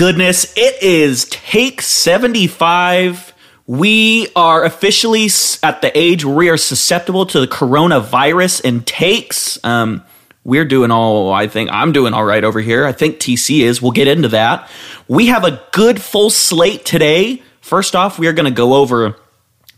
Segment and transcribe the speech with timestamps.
[0.00, 0.50] goodness.
[0.56, 3.34] It is take 75.
[3.66, 5.28] We are officially
[5.62, 9.62] at the age where we are susceptible to the coronavirus and takes.
[9.62, 10.02] Um,
[10.42, 12.86] we're doing all, I think I'm doing all right over here.
[12.86, 13.82] I think TC is.
[13.82, 14.70] We'll get into that.
[15.06, 17.42] We have a good full slate today.
[17.60, 19.16] First off, we are going to go over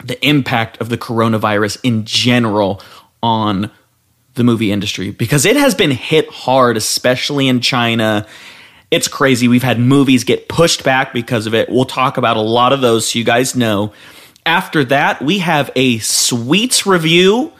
[0.05, 2.81] the impact of the coronavirus in general
[3.25, 3.73] on
[4.35, 8.25] the movie industry because it has been hit hard, especially in China.
[8.93, 9.49] It's crazy.
[9.49, 11.71] We've had movies get pushed back because of it.
[11.71, 13.95] We'll talk about a lot of those so you guys know.
[14.45, 17.53] After that, we have a sweets review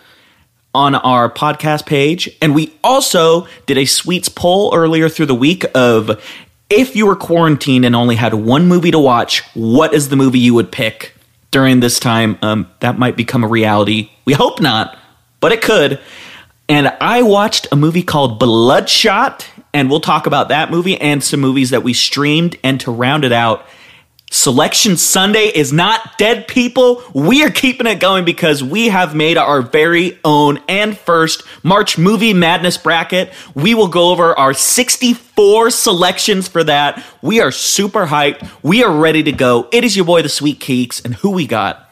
[0.75, 2.29] on our podcast page.
[2.43, 6.23] And we also did a sweets poll earlier through the week of
[6.69, 10.39] if you were quarantined and only had one movie to watch, what is the movie
[10.39, 11.15] you would pick
[11.51, 12.39] during this time?
[12.43, 14.11] Um, that might become a reality.
[14.27, 14.99] We hope not,
[15.41, 15.99] but it could.
[16.69, 21.41] And I watched a movie called Bloodshot, and we'll talk about that movie and some
[21.41, 22.57] movies that we streamed.
[22.63, 23.67] And to round it out,
[24.33, 27.03] Selection Sunday is not dead, people.
[27.13, 31.99] We are keeping it going because we have made our very own and first March
[31.99, 33.31] Movie Madness bracket.
[33.55, 37.05] We will go over our 64 selections for that.
[37.21, 38.51] We are super hyped.
[38.63, 39.69] We are ready to go.
[39.71, 41.91] It is your boy, the Sweet Keeks, and who we got?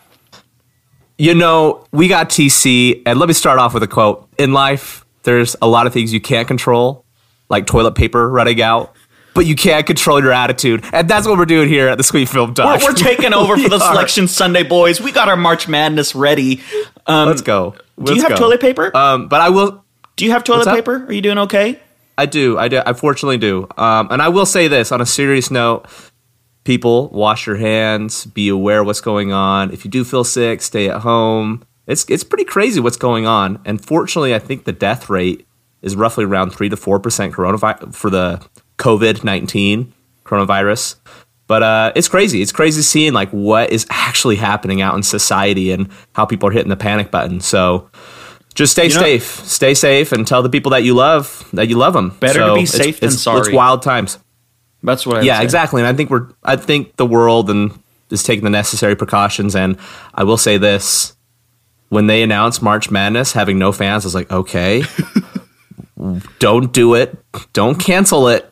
[1.18, 4.26] You know, we got TC, and let me start off with a quote.
[4.38, 7.04] In life, there's a lot of things you can't control,
[7.50, 8.94] like toilet paper running out
[9.34, 10.84] but you can't control your attitude.
[10.92, 12.80] And that's what we're doing here at the Sweet Film Talk.
[12.80, 15.00] We're, we're taking over for the Selection Sunday, boys.
[15.00, 16.60] We got our March Madness ready.
[17.06, 17.74] Um, Let's go.
[17.96, 18.36] Let's do you have go.
[18.36, 18.94] toilet paper?
[18.96, 19.84] Um, but I will.
[20.16, 21.06] Do you have toilet paper?
[21.06, 21.80] Are you doing okay?
[22.18, 22.58] I do.
[22.58, 22.82] I do.
[22.84, 23.66] I fortunately do.
[23.78, 25.86] Um, and I will say this on a serious note
[26.64, 29.72] people, wash your hands, be aware what's going on.
[29.72, 31.64] If you do feel sick, stay at home.
[31.86, 33.60] It's, it's pretty crazy what's going on.
[33.64, 35.46] And fortunately, I think the death rate
[35.82, 38.44] is roughly around 3 to 4% coronavirus for the
[38.78, 39.92] COVID 19
[40.24, 40.96] coronavirus.
[41.46, 42.42] But uh, it's crazy.
[42.42, 46.52] It's crazy seeing like what is actually happening out in society and how people are
[46.52, 47.40] hitting the panic button.
[47.40, 47.90] So
[48.54, 51.68] just stay you know, safe, stay safe, and tell the people that you love that
[51.68, 52.10] you love them.
[52.20, 53.40] Better so to be safe it's, than it's, sorry.
[53.40, 54.18] It's wild times.
[54.82, 55.20] That's what I.
[55.22, 55.80] Yeah, exactly.
[55.80, 56.28] And I think we're.
[56.44, 57.76] I think the world and
[58.10, 59.56] is taking the necessary precautions.
[59.56, 59.76] And
[60.14, 61.16] I will say this:
[61.88, 64.82] when they announced March Madness having no fans, I was like, okay,
[66.38, 67.16] don't do it,
[67.52, 68.50] don't cancel it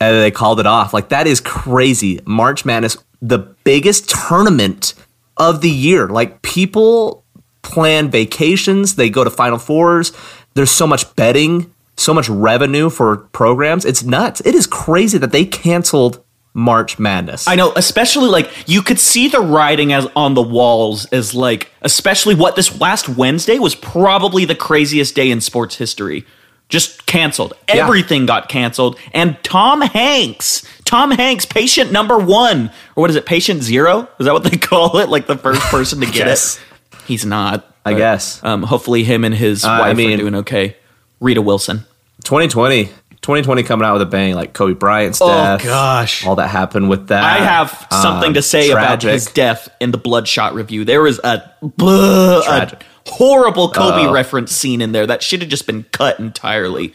[0.00, 0.94] and they called it off.
[0.94, 2.20] Like that is crazy.
[2.24, 4.94] March Madness, the biggest tournament
[5.36, 6.08] of the year.
[6.08, 7.24] Like people
[7.62, 10.12] plan vacations, they go to Final Fours.
[10.54, 13.84] There's so much betting, so much revenue for programs.
[13.84, 14.40] It's nuts.
[14.44, 17.46] It is crazy that they canceled March Madness.
[17.46, 21.70] I know, especially like you could see the writing as on the walls as like
[21.82, 26.26] especially what this last Wednesday was probably the craziest day in sports history
[26.70, 27.52] just canceled.
[27.68, 28.98] Everything got canceled.
[29.12, 34.08] And Tom Hanks, Tom Hanks, patient number one, or what is it, patient zero?
[34.18, 35.10] Is that what they call it?
[35.10, 36.60] Like the first person to get it?
[37.06, 37.66] He's not.
[37.84, 38.42] I guess.
[38.44, 40.76] Um, hopefully, him and his uh, wife I mean, are doing okay.
[41.18, 41.78] Rita Wilson.
[42.24, 42.90] 2020.
[43.22, 45.60] 2020 coming out with a bang, like Kobe Bryant's oh, death.
[45.62, 47.22] Oh gosh, all that happened with that.
[47.22, 49.04] I have something um, to say tragic.
[49.04, 50.86] about his death in the Bloodshot review.
[50.86, 55.50] There was a, blah, a horrible Kobe uh, reference scene in there that should have
[55.50, 56.92] just been cut entirely.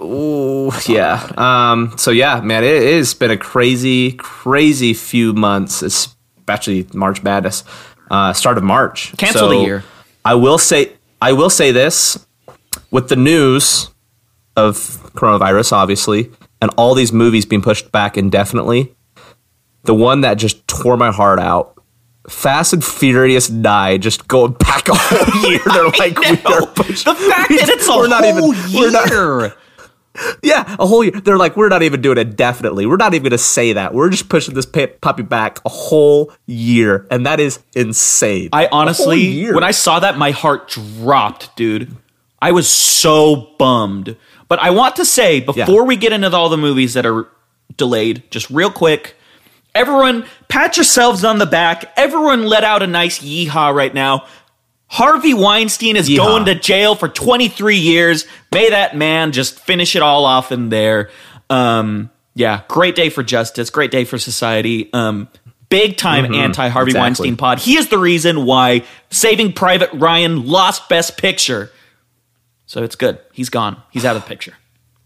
[0.00, 1.30] Ooh, yeah.
[1.36, 7.64] Um, so yeah, man, it has been a crazy, crazy few months, especially March Madness.
[8.10, 9.16] Uh, start of March.
[9.16, 9.84] Cancel so the year.
[10.24, 12.24] I will say I will say this
[12.90, 13.90] with the news
[14.56, 14.76] of
[15.14, 16.30] coronavirus, obviously,
[16.60, 18.94] and all these movies being pushed back indefinitely.
[19.84, 21.75] The one that just tore my heart out
[22.28, 25.60] Fast and Furious 9 just going back a whole year.
[25.64, 27.12] They're like, we are pushing.
[27.12, 28.80] The fact that it's a we're not even, year.
[28.80, 29.56] We're not,
[30.42, 31.12] yeah, a whole year.
[31.12, 32.86] They're like, we're not even doing it definitely.
[32.86, 33.94] We're not even going to say that.
[33.94, 37.06] We're just pushing this puppy back a whole year.
[37.10, 38.50] And that is insane.
[38.52, 41.96] I honestly, when I saw that, my heart dropped, dude.
[42.40, 44.16] I was so bummed.
[44.48, 45.82] But I want to say, before yeah.
[45.82, 47.28] we get into all the movies that are
[47.76, 49.16] delayed, just real quick,
[49.76, 51.92] Everyone, pat yourselves on the back.
[51.96, 54.26] Everyone let out a nice yeehaw right now.
[54.86, 56.16] Harvey Weinstein is yeehaw.
[56.16, 58.26] going to jail for 23 years.
[58.52, 61.10] May that man just finish it all off in there.
[61.50, 63.68] Um, yeah, great day for justice.
[63.68, 64.90] Great day for society.
[64.94, 65.28] Um,
[65.68, 67.02] big time mm-hmm, anti Harvey exactly.
[67.02, 67.58] Weinstein pod.
[67.58, 71.70] He is the reason why Saving Private Ryan lost Best Picture.
[72.64, 73.18] So it's good.
[73.32, 73.82] He's gone.
[73.90, 74.54] He's out of the picture.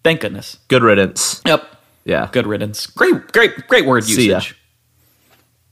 [0.05, 0.59] Thank goodness.
[0.69, 1.43] Good riddance.
[1.45, 1.67] Yep.
[2.05, 2.29] Yeah.
[2.33, 2.87] Good riddance.
[2.87, 4.55] Great, great, great word usage.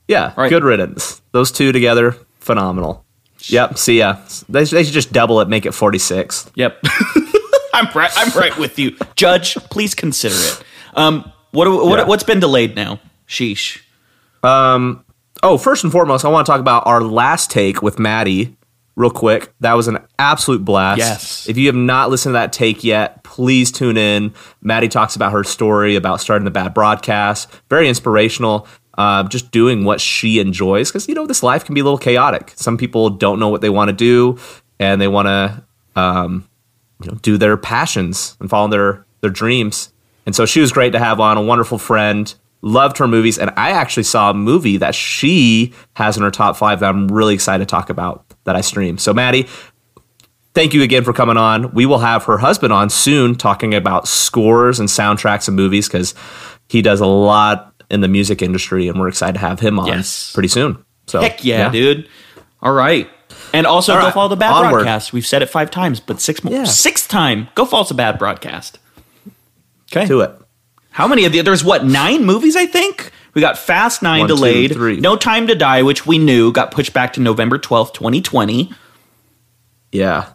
[0.09, 0.49] Yeah, right.
[0.49, 1.21] good riddance.
[1.31, 3.05] Those two together, phenomenal.
[3.43, 3.77] Yep.
[3.77, 4.17] See ya.
[4.49, 6.49] They, they should just double it, make it forty six.
[6.55, 6.79] Yep.
[7.73, 8.11] I'm right.
[8.15, 9.55] I'm right with you, Judge.
[9.69, 10.63] Please consider it.
[10.95, 12.05] Um, what what Yeah.
[12.05, 12.99] what's been delayed now?
[13.27, 13.81] Sheesh.
[15.41, 18.57] Oh, first and foremost, I want to talk about our last take with Maddie
[18.97, 19.53] real quick.
[19.61, 20.97] That was an absolute blast.
[20.97, 21.47] Yes.
[21.47, 24.33] If you have not listened to that take yet, please tune in.
[24.61, 27.49] Maddie talks about her story about starting the bad broadcast.
[27.69, 28.67] Very inspirational.
[28.95, 31.97] Uh, just doing what she enjoys because you know this life can be a little
[31.97, 32.51] chaotic.
[32.55, 34.37] Some people don't know what they want to do,
[34.77, 35.63] and they want to
[35.95, 36.49] um,
[37.01, 39.93] you know, do their passions and follow their their dreams.
[40.25, 42.33] And so she was great to have on, a wonderful friend.
[42.61, 46.57] Loved her movies, and I actually saw a movie that she has in her top
[46.57, 48.97] five that I'm really excited to talk about that I stream.
[48.97, 49.47] So, Maddie,
[50.53, 51.71] thank you again for coming on.
[51.73, 56.13] We will have her husband on soon talking about scores and soundtracks and movies because
[56.67, 59.87] he does a lot in the music industry, and we're excited to have him on
[59.87, 60.31] Yes.
[60.33, 60.77] pretty soon.
[61.07, 62.07] So, Heck yeah, dude.
[62.61, 63.09] All right.
[63.53, 64.71] And also All go right, follow the bad onward.
[64.71, 65.11] broadcast.
[65.13, 66.65] We've said it five times, but six more Yeah.
[66.65, 67.47] sixth time.
[67.55, 68.77] Go follow the bad broadcast.
[69.91, 70.05] Okay.
[70.05, 70.31] Do it.
[70.91, 73.11] How many of the there's what, nine movies, I think?
[73.33, 74.73] We got Fast Nine One, two, delayed.
[74.73, 74.99] three.
[74.99, 78.71] No Time to Die, which we knew got pushed back to November twelfth, twenty twenty.
[79.91, 80.25] Yeah.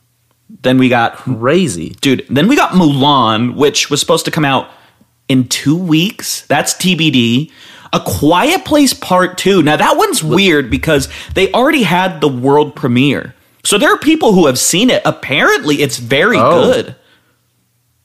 [0.62, 1.96] Then we got Crazy.
[2.00, 4.68] dude, then we got Mulan, which was supposed to come out
[5.28, 6.46] in two weeks.
[6.46, 7.50] That's TBD.
[7.92, 9.62] A Quiet Place Part 2.
[9.62, 13.34] Now, that one's weird because they already had the world premiere.
[13.62, 15.00] So there are people who have seen it.
[15.04, 16.64] Apparently, it's very Oh.
[16.72, 16.96] good.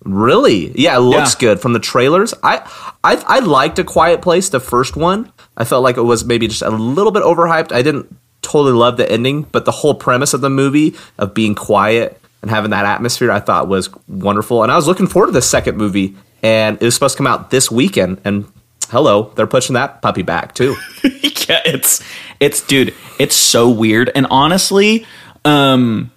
[0.05, 0.71] Really?
[0.79, 1.39] Yeah, it looks Yeah.
[1.49, 2.33] good from the trailers.
[2.41, 2.61] I,
[3.03, 5.31] I I liked A Quiet Place, the first one.
[5.57, 7.73] I felt like it was maybe just a little bit overhyped.
[7.73, 11.53] I didn't totally love the ending, but the whole premise of the movie of being
[11.53, 14.63] quiet and having that atmosphere, I thought was wonderful.
[14.63, 17.27] And I was looking forward to the second movie, and it was supposed to come
[17.27, 18.21] out this weekend.
[18.25, 18.45] And
[18.89, 20.75] hello, they're pushing that puppy back too.
[21.03, 22.03] yeah, it's
[22.39, 24.11] it's dude, it's so weird.
[24.13, 25.05] And honestly,
[25.45, 26.11] um,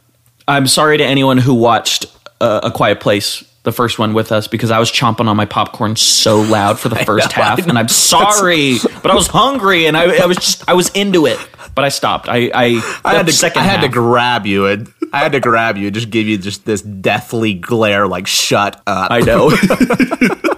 [0.49, 2.07] I'm sorry to anyone who watched
[2.41, 5.47] uh, A Quiet Place, the first one with us, because I was chomping on my
[5.47, 9.87] popcorn so loud for the first know, half, and I'm sorry, but I was hungry
[9.87, 11.39] and I, I was just I was into it,
[11.75, 12.29] but I stopped.
[12.29, 15.41] I I, I had to second I had to grab you and I had to
[15.41, 19.11] grab you and just give you just this deathly glare like shut up.
[19.11, 19.51] I know.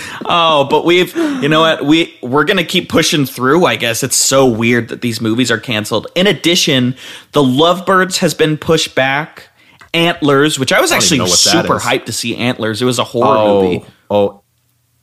[0.26, 3.64] oh, but we've you know what we we're gonna keep pushing through.
[3.64, 6.06] I guess it's so weird that these movies are canceled.
[6.14, 6.96] In addition,
[7.32, 9.48] The Lovebirds has been pushed back.
[9.94, 12.34] Antlers, which I was even actually super hyped to see.
[12.34, 12.80] Antlers.
[12.80, 13.84] It was a horror oh, movie.
[14.10, 14.42] Oh,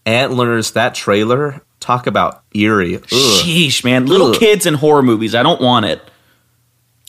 [0.03, 0.71] antlers!
[0.71, 1.61] That trailer.
[1.79, 2.95] Talk about eerie.
[2.97, 3.01] Ugh.
[3.07, 4.05] Sheesh, man!
[4.05, 4.35] Little Ugh.
[4.39, 5.33] kids in horror movies.
[5.35, 6.01] I don't want it.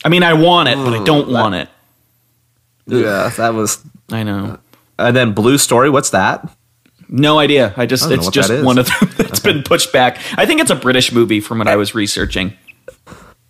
[0.03, 1.69] I mean, I want it, but I don't that- want it.
[2.87, 3.83] Yeah, that was.
[4.11, 4.57] I know.
[4.97, 5.89] Uh, and then Blue Story.
[5.89, 6.49] What's that?
[7.07, 7.73] No idea.
[7.75, 10.17] I just know it's just one of them that's been pushed back.
[10.37, 12.53] I think it's a British movie from what I was researching.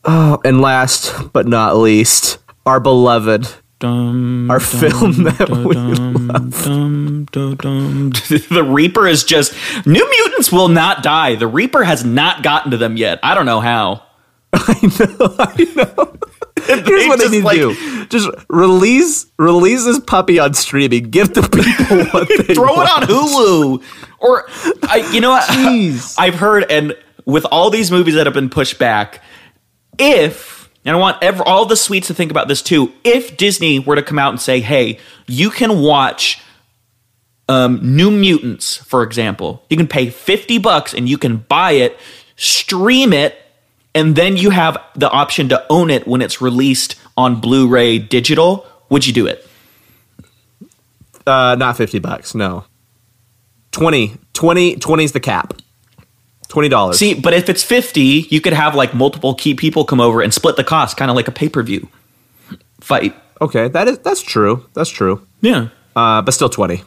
[0.04, 3.48] Oh, and last but not least, our beloved,
[3.82, 8.10] Dum, our film that we dum, dum, dum.
[8.52, 9.56] the Reaper is just
[9.88, 11.34] New Mutants will not die.
[11.34, 13.20] The Reaper has not gotten to them yet.
[13.24, 14.04] I don't know how.
[14.54, 15.36] I know.
[15.40, 16.14] I know.
[16.86, 21.06] Here's what they need like- to do: just release release this puppy on streaming.
[21.10, 23.04] Give the people what they Throw want.
[23.04, 23.84] it on Hulu
[24.20, 24.46] or
[24.84, 25.50] I, you know what?
[25.50, 26.14] Jeez.
[26.20, 29.24] I've heard and with all these movies that have been pushed back,
[29.98, 32.92] if and I want all the sweets to think about this too.
[33.04, 36.42] If Disney were to come out and say, "Hey, you can watch
[37.48, 42.00] um, New Mutants," for example, you can pay fifty bucks and you can buy it,
[42.36, 43.42] stream it,
[43.94, 48.66] and then you have the option to own it when it's released on Blu-ray digital.
[48.90, 49.48] Would you do it?
[51.26, 52.34] Uh, not 50 bucks.
[52.34, 52.66] No.
[53.72, 54.18] 20.
[54.34, 55.54] 20 20 is the cap.
[56.52, 56.94] $20.
[56.96, 60.34] See, but if it's 50, you could have like multiple key people come over and
[60.34, 61.90] split the cost, kind of like a pay per view
[62.82, 63.16] fight.
[63.40, 64.68] okay, that is that's true.
[64.74, 65.26] That's true.
[65.42, 65.70] Yeah.
[65.96, 66.84] Uh, but still 20.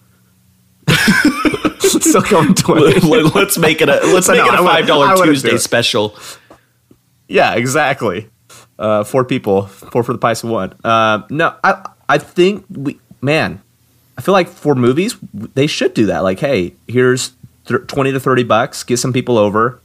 [1.79, 3.01] still going 20.
[3.31, 6.17] let's make it a let's make no, it a five dollar Tuesday special.
[7.29, 8.29] Yeah, exactly.
[8.79, 10.75] Uh, four people, four for the price of one.
[10.85, 13.63] Uh, no, I I think we man,
[14.19, 16.21] I feel like for movies they should do that.
[16.21, 17.33] Like, hey, here's
[17.67, 19.81] th- twenty to thirty bucks, get some people over,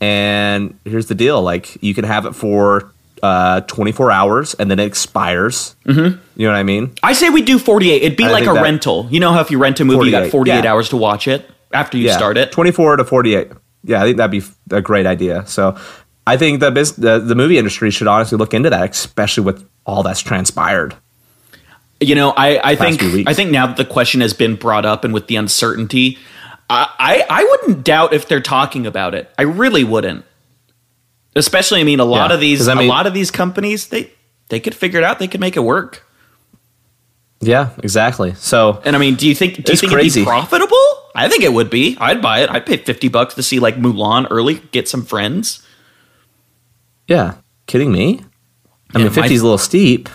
[0.00, 2.92] and here's the deal: like you can have it for
[3.22, 5.76] uh, twenty four hours, and then it expires.
[5.84, 6.20] Mm-hmm.
[6.36, 6.92] You know what I mean?
[7.02, 8.02] I say we do 48.
[8.02, 9.08] It'd be I like a that- rental.
[9.10, 10.70] You know how if you rent a movie, you got 48, 48 yeah.
[10.72, 12.52] hours to watch it after you start it.
[12.52, 13.48] twenty four to forty eight.
[13.84, 15.46] Yeah, I think that'd be a great idea.
[15.46, 15.76] So.
[16.28, 19.64] I think the, bus- the the movie industry should honestly look into that, especially with
[19.86, 20.96] all that's transpired.
[22.00, 23.00] You know, I, I think.
[23.28, 26.18] I think now that the question has been brought up and with the uncertainty,
[26.68, 29.30] I, I wouldn't doubt if they're talking about it.
[29.38, 30.24] I really wouldn't.
[31.36, 33.88] Especially, I mean, a lot Yeah, of these I a mean- lot of these companies
[33.88, 34.10] they
[34.48, 35.18] they could figure it out.
[35.18, 36.02] They could make it work.
[37.40, 38.34] Yeah, exactly.
[38.34, 40.20] So And I mean, do you think do you think crazy.
[40.22, 40.76] it'd be profitable?
[41.14, 41.96] I think it would be.
[42.00, 42.50] I'd buy it.
[42.50, 45.62] I'd pay fifty bucks to see like Mulan early, get some friends.
[47.06, 47.34] yeah,
[47.66, 48.20] kidding me?
[48.94, 50.08] I Yeah, mean, my- 50 is a little steep,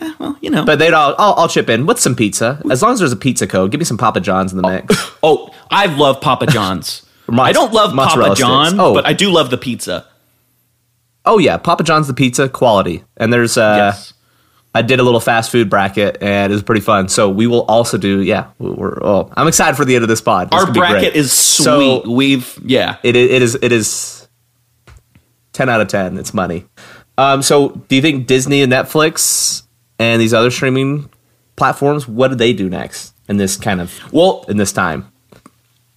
[0.00, 0.64] Eh, well, you know.
[0.64, 2.60] but they'd all, I'll, I'll chip in with some pizza.
[2.70, 5.12] As long as there's a pizza code, give me some Papa John's in the mix.
[5.22, 7.04] oh, I love Papa John's.
[7.28, 8.80] Mo- I don't love mozzarella Papa John, sticks.
[8.82, 8.94] Oh.
[8.94, 10.06] but I do love the pizza.
[11.24, 14.12] Oh yeah, Papa John's the pizza quality, and there's uh, yes.
[14.74, 17.08] I did a little fast food bracket, and it was pretty fun.
[17.08, 18.48] So we will also do yeah.
[18.58, 20.50] We're oh, I'm excited for the end of this pod.
[20.50, 21.16] This Our bracket great.
[21.16, 22.12] is So- sweet.
[22.12, 22.96] We've yeah.
[23.04, 24.26] it, it is it is
[25.52, 26.18] ten out of ten.
[26.18, 26.64] It's money.
[27.16, 29.62] Um, so do you think Disney and Netflix
[30.02, 31.08] and these other streaming
[31.56, 32.08] platforms?
[32.08, 35.12] What do they do next in this kind of Well, in this time?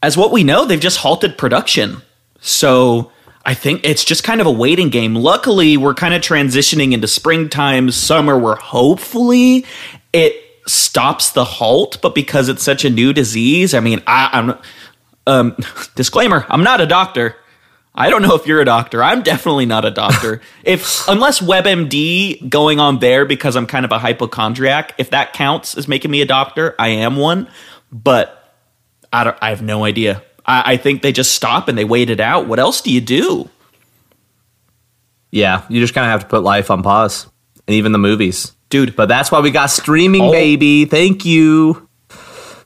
[0.05, 1.99] as what we know, they've just halted production.
[2.39, 3.11] So
[3.43, 5.15] I think it's just kind of a waiting game.
[5.15, 9.65] Luckily, we're kind of transitioning into springtime, summer, where hopefully
[10.13, 10.35] it
[10.67, 11.97] stops the halt.
[12.03, 14.57] But because it's such a new disease, I mean, I, I'm
[15.25, 15.57] um,
[15.95, 17.35] disclaimer: I'm not a doctor.
[17.97, 19.01] I don't know if you're a doctor.
[19.01, 20.41] I'm definitely not a doctor.
[20.63, 25.77] if unless WebMD going on there because I'm kind of a hypochondriac, if that counts
[25.77, 27.47] as making me a doctor, I am one.
[27.91, 28.53] But
[29.13, 29.37] I don't.
[29.41, 30.21] I have no idea.
[30.45, 32.47] I, I think they just stop and they wait it out.
[32.47, 33.49] What else do you do?
[35.31, 37.27] Yeah, you just kind of have to put life on pause,
[37.67, 38.95] and even the movies, Dude.
[38.95, 40.31] But that's why we got streaming, Oh.
[40.31, 40.85] baby.
[40.85, 41.87] Thank you.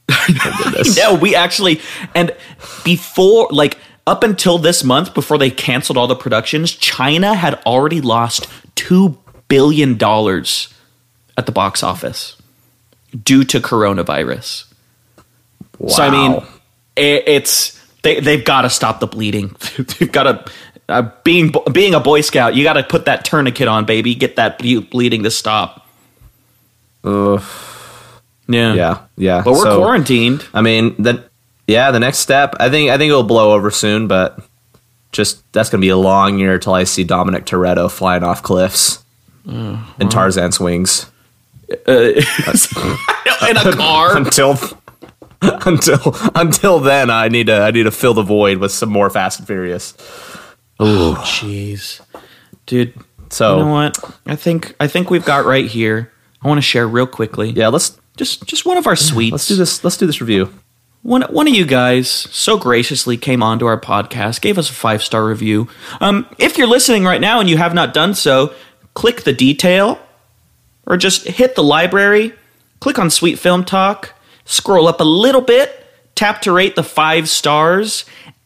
[0.98, 1.82] No, we actually
[2.16, 2.36] and
[2.84, 3.78] before like
[4.10, 9.18] up until this month, before they canceled all the productions, China had already lost two
[9.48, 10.74] billion dollars
[11.38, 12.36] at the box office
[13.24, 14.66] due to coronavirus.
[15.78, 15.90] Wow.
[15.90, 16.44] So I mean,
[16.96, 19.56] it, it's they they've got to stop the bleeding.
[20.00, 20.52] they've got to.
[20.88, 24.16] Uh, being being a Boy Scout, you got to put that tourniquet on, baby.
[24.16, 25.86] Get that ble- bleeding to stop.
[27.04, 27.44] Ugh.
[28.48, 29.42] Yeah, yeah, yeah.
[29.44, 30.44] But we're So, quarantined.
[30.52, 31.29] I mean, the
[31.70, 32.56] yeah, the next step.
[32.60, 34.40] I think I think it'll blow over soon, but
[35.12, 39.04] just that's gonna be a long year till I see Dominic Toretto flying off cliffs
[39.46, 41.06] and Tarzan's wings.
[41.88, 41.92] Uh,
[43.50, 44.18] in a car.
[44.18, 44.58] Until
[45.42, 49.10] until until then, I need to I need to fill the void with some more
[49.10, 49.94] Fast and Furious.
[50.80, 52.02] Oh, jeez,
[52.66, 52.94] dude.
[53.30, 53.98] So You know what?
[54.26, 56.12] I think I think we've got right here.
[56.42, 57.52] I want to share real quickly.
[57.52, 59.32] yeah, let's Just just one of our sweets.
[59.32, 59.84] let's do this.
[59.84, 60.52] Let's do this review.
[61.02, 65.02] One one of you guys so graciously came onto our podcast, gave us a five
[65.02, 65.70] star review.
[66.02, 68.54] Um, if you're listening right now and you have not done so,
[68.94, 70.00] click the detail,
[70.86, 72.34] or just hit the library,
[72.80, 74.14] click on Sweet Film Talk,
[74.46, 78.04] scroll up a little bit, tap to rate the five stars,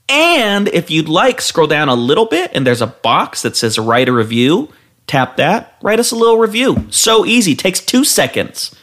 [0.07, 3.79] and if you'd like, scroll down a little bit, and there's a box that says
[3.79, 4.69] write a review.
[5.07, 6.87] Tap that, write us a little review.
[6.89, 8.75] So easy, takes two seconds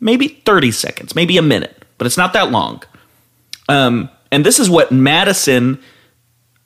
[0.00, 2.82] maybe 30 seconds, maybe a minute, but it's not that long.
[3.68, 5.80] Um, and this is what Madison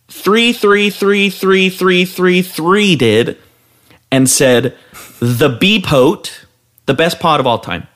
[0.08, 3.38] 333333 did
[4.10, 4.76] and said,
[5.20, 6.46] The B Pote,
[6.86, 7.86] the best pot of all time.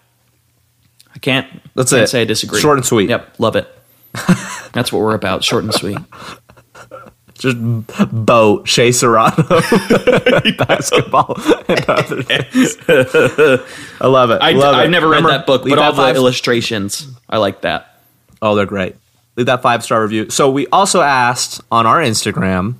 [1.14, 2.09] I can't, That's can't it.
[2.09, 2.61] say I disagree.
[2.61, 3.11] Short and sweet.
[3.11, 3.68] Yep, love it.
[4.73, 5.99] That's what we're about, short and sweet.
[7.35, 7.56] Just
[8.12, 9.35] Bo Shea Serrano
[10.59, 11.35] basketball
[11.66, 12.76] and other things.
[12.88, 14.40] I love it.
[14.40, 14.78] I, love it.
[14.78, 17.91] I've never read Remember, that book, but all the illustrations, I like that.
[18.42, 18.96] Oh, they're great.
[19.37, 20.28] Leave that five star review.
[20.28, 22.75] So we also asked on our Instagram,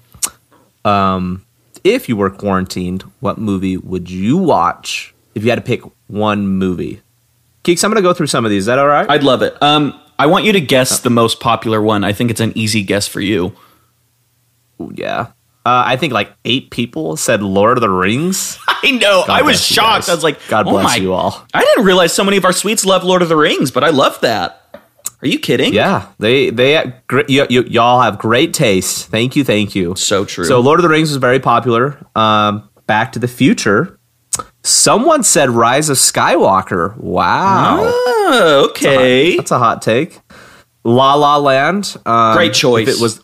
[0.85, 1.45] um,
[1.85, 6.47] if you were quarantined, what movie would you watch if you had to pick one
[6.47, 7.01] movie?
[7.65, 8.65] Keeks, I'm going to go through some of these.
[8.65, 9.09] Is that all right?
[9.09, 9.61] I'd love it.
[9.63, 12.05] Um, I want you to guess the most popular one.
[12.05, 13.55] I think it's an easy guess for you.
[14.81, 15.29] Ooh, yeah.
[15.65, 18.59] Uh, I think like eight people said Lord of the Rings.
[18.69, 19.25] I know.
[19.29, 20.07] I was shocked.
[20.07, 20.09] guys.
[20.09, 21.47] I was like, God oh bless my- you all.
[21.55, 23.91] I didn't realize so many of our sweets love Lord of the Rings, but I
[23.91, 24.62] love that.
[25.23, 25.73] Are you kidding?
[25.73, 29.07] Yeah, they they gr- y- y- y'all have great taste.
[29.09, 29.95] Thank you, thank you.
[29.97, 30.45] So true.
[30.45, 31.97] So Lord of the Rings was very popular.
[32.17, 33.99] Um, Back to the Future.
[34.65, 36.97] Someone said Rise of Skywalker.
[36.97, 39.37] Wow, Oh, okay.
[39.37, 40.21] that's a hot take.
[40.85, 41.97] La La Land.
[42.07, 42.89] Um, Great choice.
[42.89, 43.21] If it was,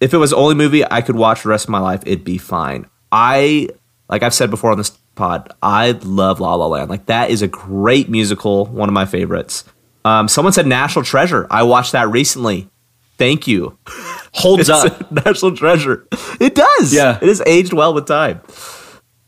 [0.00, 2.38] if it was only movie I could watch the rest of my life, it'd be
[2.38, 2.86] fine.
[3.10, 3.68] I
[4.08, 5.52] like I've said before on this pod.
[5.62, 6.90] I love La La Land.
[6.90, 8.66] Like that is a great musical.
[8.66, 9.64] One of my favorites.
[10.08, 11.46] Um, someone said National Treasure.
[11.50, 12.68] I watched that recently.
[13.18, 13.76] Thank you.
[14.32, 15.10] Holds up.
[15.26, 16.06] national treasure.
[16.40, 16.94] It does.
[16.94, 17.18] Yeah.
[17.20, 18.40] It has aged well with time.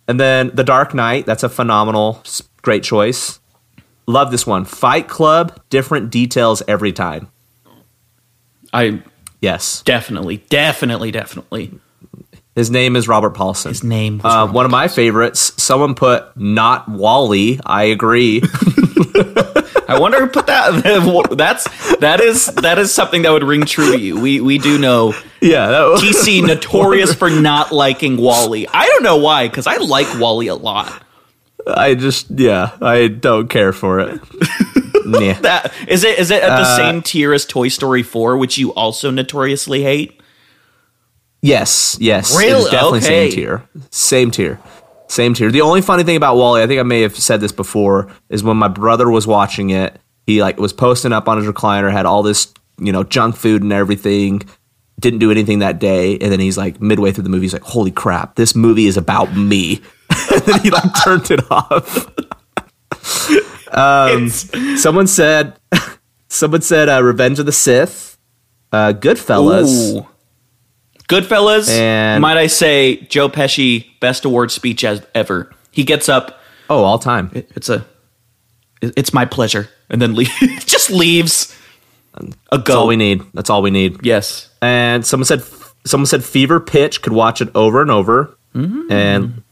[0.07, 1.27] And then The Dark Knight.
[1.27, 2.23] That's a phenomenal,
[2.63, 3.41] great choice.
[4.07, 4.65] Love this one.
[4.65, 5.61] Fight Club.
[5.71, 7.29] Different details every time.
[8.73, 9.03] I
[9.41, 9.83] Yes.
[9.83, 11.73] definitely, definitely, definitely.
[12.55, 13.71] His name is Robert Paulson.
[13.71, 15.53] His name Uh, one of my favorites.
[15.57, 17.59] someone put not WALL-E.
[17.67, 18.43] I agree.
[19.91, 21.31] I wonder who put that.
[21.37, 24.21] That's that is that is something that would ring true to you.
[24.21, 28.69] We we do know yeah, that was, TC notorious for not liking WALL-E.
[28.73, 31.03] I don't know why because I like WALL-E a lot.
[31.67, 34.21] I just yeah, I don't care for it.
[35.05, 35.33] nah.
[35.41, 36.19] That is it.
[36.19, 39.83] Is it at the uh, same tier as Toy Story Four, which you also notoriously
[39.83, 40.21] hate?
[41.43, 42.71] Yes, yes, really?
[42.71, 43.07] Definitely okay.
[43.07, 44.61] same tier, same tier,
[45.11, 45.51] same tier.
[45.51, 48.45] The only funny thing about WALL-E, I think I may have said this before, is
[48.45, 52.07] when my brother was watching it, he like was posting up on his recliner, had
[52.07, 54.43] all this you know junk food and everything.
[55.01, 57.63] Didn't do anything that day, and then he's like midway through the movie, he's like,
[57.63, 59.83] "Holy crap, this movie is about me."
[60.33, 62.07] and then he like turned it off.
[63.75, 65.59] um, someone said,
[66.29, 68.19] someone said, uh, "Revenge of the Sith,"
[68.73, 69.97] uh, Goodfellas.
[69.97, 70.07] Ooh.
[71.11, 75.51] Goodfellas, and might I say, Joe Pesci best award speech as ever.
[75.71, 76.41] He gets up.
[76.69, 77.31] Oh, all time.
[77.35, 77.85] It, it's a.
[78.81, 80.31] It, it's my pleasure, and then leave,
[80.67, 81.57] just leaves.
[82.15, 82.59] A go.
[82.59, 83.23] That's all we need.
[83.35, 84.05] That's all we need.
[84.05, 84.51] Yes.
[84.61, 85.43] And someone said,
[85.85, 88.37] someone said, Fever Pitch could watch it over and over.
[88.55, 88.91] Mm-hmm.
[88.91, 89.43] And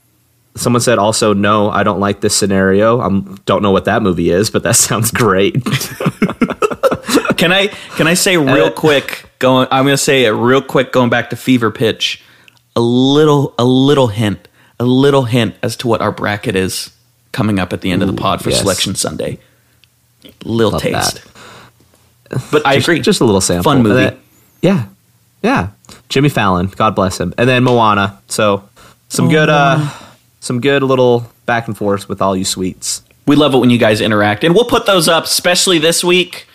[0.59, 3.01] Someone said also, no, I don't like this scenario.
[3.01, 3.09] I
[3.45, 5.55] don't know what that movie is, but that sounds great.
[7.39, 9.25] can I can I say real uh, quick?
[9.39, 10.93] Going, I'm going to say it real quick.
[10.93, 12.23] Going back to Fever Pitch,
[12.77, 16.93] a little a little hint, a little hint as to what our bracket is
[17.33, 18.61] coming up at the end Ooh, of the pod for yes.
[18.61, 19.39] Selection Sunday.
[20.45, 21.25] Little Love taste,
[22.29, 22.43] that.
[22.51, 23.01] but I just, agree.
[23.01, 23.73] Just a little sample.
[23.73, 24.17] Fun movie.
[24.61, 24.87] yeah,
[25.43, 25.71] yeah.
[26.09, 28.21] Jimmy Fallon, God bless him, and then Moana.
[28.27, 28.69] So
[29.09, 29.49] some oh, good.
[29.49, 29.89] uh
[30.41, 33.03] some good little back and forth with all you sweets.
[33.27, 36.48] We love it when you guys interact, and we'll put those up, especially this week.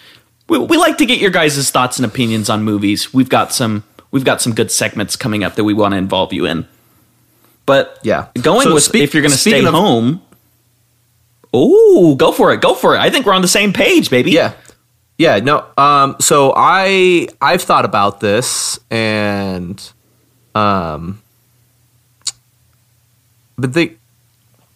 [0.48, 3.14] We, we like to get your guys' thoughts and opinions on movies.
[3.14, 6.34] We've got some we've got some good segments coming up that we want to involve
[6.34, 6.68] you in.
[7.66, 10.22] But yeah, going so with speak, if you're going to stay of, home.
[11.54, 13.00] Oh, go for it, go for it.
[13.00, 14.32] I think we're on the same page, baby.
[14.32, 14.54] Yeah,
[15.18, 15.38] yeah.
[15.38, 19.92] No, um, so I I've thought about this and
[20.56, 21.22] um
[23.58, 23.96] but they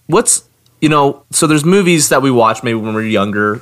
[0.07, 0.47] what's
[0.81, 3.61] you know so there's movies that we watch maybe when we are younger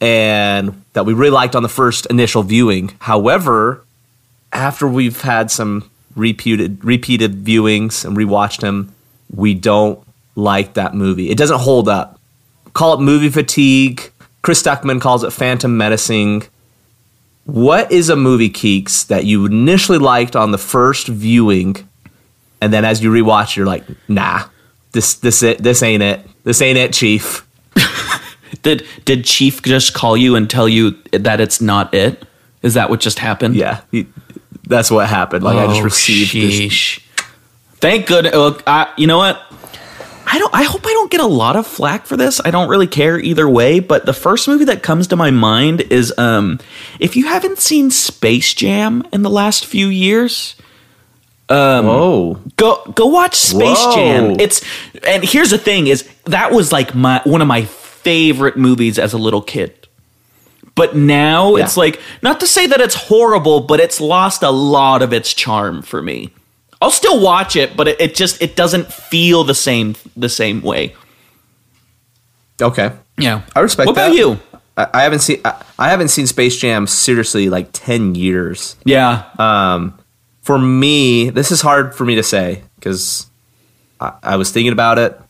[0.00, 2.92] and that we really liked on the first initial viewing.
[3.00, 3.84] However
[4.52, 8.94] after we've had some repeated repeated viewings and rewatched them
[9.34, 10.02] we don't
[10.36, 11.30] like that movie.
[11.30, 12.18] It doesn't hold up.
[12.72, 14.10] Call it movie fatigue.
[14.40, 16.44] Chris Stuckmann calls it phantom menacing.
[17.44, 21.88] What is a movie keeks that you initially liked on the first viewing
[22.60, 24.44] and then as you rewatch, you're like, nah,
[24.92, 26.26] this this it, this ain't it.
[26.44, 27.46] This ain't it, Chief.
[28.62, 32.24] did did Chief just call you and tell you that it's not it?
[32.62, 33.54] Is that what just happened?
[33.56, 34.06] Yeah, he,
[34.66, 35.44] that's what happened.
[35.44, 36.96] Like oh, I just oh, received sheesh.
[36.96, 37.26] this.
[37.80, 38.34] Thank goodness.
[38.34, 39.40] Look, I, you know what?
[40.30, 40.54] I don't.
[40.54, 42.40] I hope I don't get a lot of flack for this.
[42.44, 43.80] I don't really care either way.
[43.80, 46.58] But the first movie that comes to my mind is, um,
[47.00, 50.54] if you haven't seen Space Jam in the last few years,
[51.48, 52.34] um, Whoa!
[52.56, 53.94] Go go watch Space Whoa.
[53.94, 54.40] Jam.
[54.40, 54.62] It's
[55.06, 57.62] and here's the thing: is that was like my one of my
[58.02, 59.88] favorite movies as a little kid.
[60.74, 61.64] But now yeah.
[61.64, 65.34] it's like not to say that it's horrible, but it's lost a lot of its
[65.34, 66.32] charm for me.
[66.80, 70.62] I'll still watch it, but it, it just it doesn't feel the same the same
[70.62, 70.94] way.
[72.60, 72.92] Okay.
[73.16, 73.86] Yeah, I respect.
[73.86, 74.06] What that.
[74.08, 74.38] about you?
[74.76, 78.76] I, I haven't seen I, I haven't seen Space Jam seriously like ten years.
[78.84, 79.24] Yeah.
[79.38, 79.98] Um
[80.42, 83.26] for me, this is hard for me to say because
[84.00, 85.20] I, I, was thinking about it.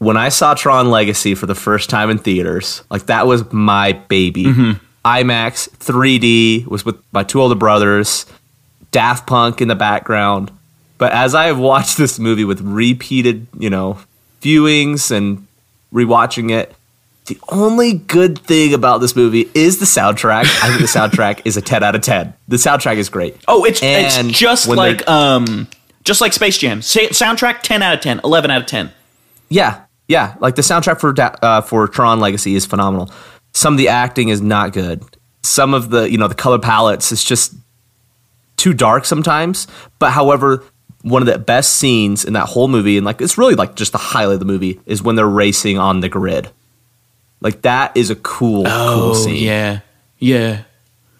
[0.00, 3.92] When I saw Tron Legacy for the first time in theaters, like that was my
[3.92, 4.44] baby.
[4.44, 4.84] Mm-hmm.
[5.04, 8.26] IMAX 3D was with my two older brothers,
[8.92, 10.50] Daft Punk in the background.
[10.98, 13.98] But as I have watched this movie with repeated, you know,
[14.40, 15.46] viewings and
[15.92, 16.74] rewatching it,
[17.26, 20.44] the only good thing about this movie is the soundtrack.
[20.62, 22.34] I think the soundtrack is a 10 out of 10.
[22.48, 23.36] The soundtrack is great.
[23.46, 25.68] Oh, it's, it's just like um
[26.04, 26.80] just like Space Jam.
[26.80, 28.90] soundtrack 10 out of 10, 11 out of 10.
[29.48, 29.82] Yeah.
[30.10, 33.10] Yeah, like the soundtrack for uh, for Tron Legacy is phenomenal.
[33.52, 35.04] Some of the acting is not good.
[35.42, 37.54] Some of the, you know, the color palettes is just
[38.56, 39.66] too dark sometimes,
[39.98, 40.62] but however,
[41.02, 43.92] one of the best scenes in that whole movie and like it's really like just
[43.92, 46.50] the highlight of the movie is when they're racing on the grid
[47.40, 49.42] like that is a cool, oh, cool scene.
[49.42, 49.80] Yeah,
[50.18, 50.64] yeah.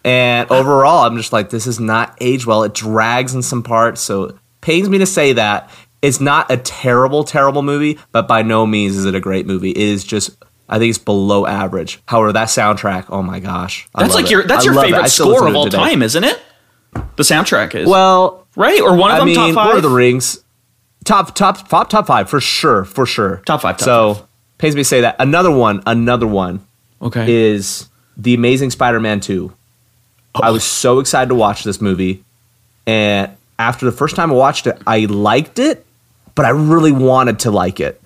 [0.03, 2.63] And overall, I'm just like, this is not age well.
[2.63, 5.69] It drags in some parts, so it pains me to say that.
[6.01, 9.71] It's not a terrible, terrible movie, but by no means is it a great movie.
[9.71, 10.31] It is just
[10.67, 11.99] I think it's below average.
[12.07, 14.31] However, that soundtrack, oh my gosh, I that's like it.
[14.31, 16.39] your that's I your favorite score of all time, isn't it?
[16.93, 19.65] The soundtrack is well, right or one of I them mean, top five.
[19.65, 20.43] Lord of the Rings.
[21.03, 23.41] top top top top five for sure, for sure.
[23.45, 24.27] Top five, top so five.
[24.57, 25.15] pains me to say that.
[25.19, 26.65] Another one, another one
[27.01, 27.31] Okay.
[27.31, 29.53] is the Amazing Spider-Man two.
[30.35, 30.53] I oh.
[30.53, 32.23] was so excited to watch this movie,
[32.87, 35.85] and after the first time I watched it, I liked it,
[36.35, 38.01] but I really wanted to like it.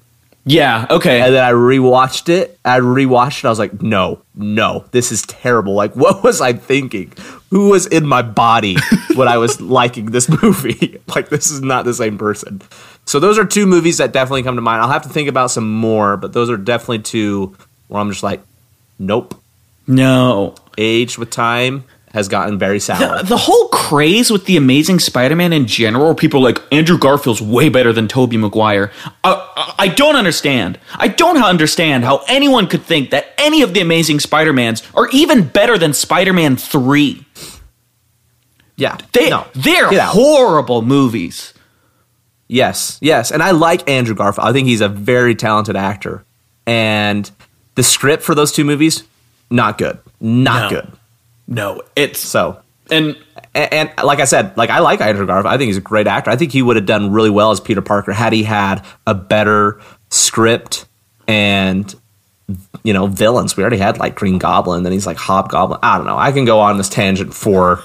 [0.46, 0.86] yeah.
[0.90, 1.22] Okay.
[1.22, 2.60] And then I rewatched it.
[2.64, 3.46] I rewatched it.
[3.46, 5.74] I was like, no, no, this is terrible.
[5.74, 7.14] Like, what was I thinking?
[7.50, 8.76] Who was in my body
[9.16, 11.02] when I was liking this movie?
[11.16, 12.62] like, this is not the same person.
[13.06, 14.82] So those are two movies that definitely come to mind.
[14.82, 17.56] I'll have to think about some more, but those are definitely two
[17.88, 18.42] where I'm just like,
[19.00, 19.40] nope.
[19.88, 20.56] no.
[20.78, 21.86] Aged with time
[22.16, 23.20] has gotten very sour.
[23.20, 27.70] The, the whole craze with the Amazing Spider-Man in general, people like Andrew Garfield's way
[27.70, 28.92] better than Tobey Maguire.
[29.24, 30.80] I, I, I don't understand.
[30.96, 35.48] I don't understand how anyone could think that any of the Amazing Spider-Mans are even
[35.48, 37.24] better than Spider-Man Three.
[38.78, 41.54] yeah, They no, they're horrible movies.
[42.48, 43.32] Yes, yes.
[43.32, 44.48] And I like Andrew Garfield.
[44.48, 46.24] I think he's a very talented actor.
[46.68, 47.30] And
[47.76, 49.04] the script for those two movies,
[49.50, 50.00] not good.
[50.20, 50.82] Not No.
[50.82, 50.92] good.
[51.48, 53.18] No, it's So, and
[53.54, 55.54] and, and like I said, like I like Andrew Garfield.
[55.54, 56.30] I think he's a great actor.
[56.32, 59.14] I think he would have done really well as Peter Parker had he had a
[59.14, 59.80] better
[60.10, 60.86] script
[61.28, 61.94] and
[62.84, 63.56] you know villains.
[63.58, 65.80] We already had like Green Goblin, then he's like Hobgoblin.
[65.84, 66.18] I don't know.
[66.18, 67.84] I can go on this tangent for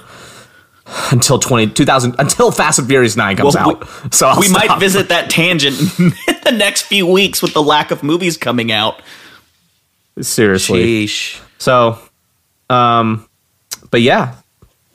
[1.13, 3.89] until 20, 2000 until Fast and Furious 9 comes Well, out.
[4.15, 6.13] so I'll we might visit that tangent in
[6.45, 9.01] the next few weeks with the lack of movies coming out.
[10.21, 11.07] seriously.
[11.07, 11.41] Sheesh.
[11.59, 11.99] So,
[12.69, 13.29] um,
[13.91, 14.35] but yeah,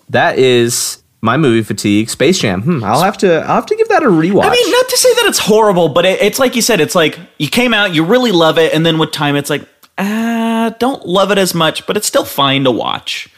[0.10, 2.10] that is my movie fatigue.
[2.10, 2.62] Space Jam.
[2.62, 3.39] Hmm, I'll have to.
[3.41, 4.45] I'll have to give that a rewatch.
[4.45, 6.95] I mean, not to say that it's horrible, but it, it's like you said, it's
[6.95, 10.75] like you came out, you really love it, and then with time, it's like, ah,
[10.79, 13.29] don't love it as much, but it's still fine to watch.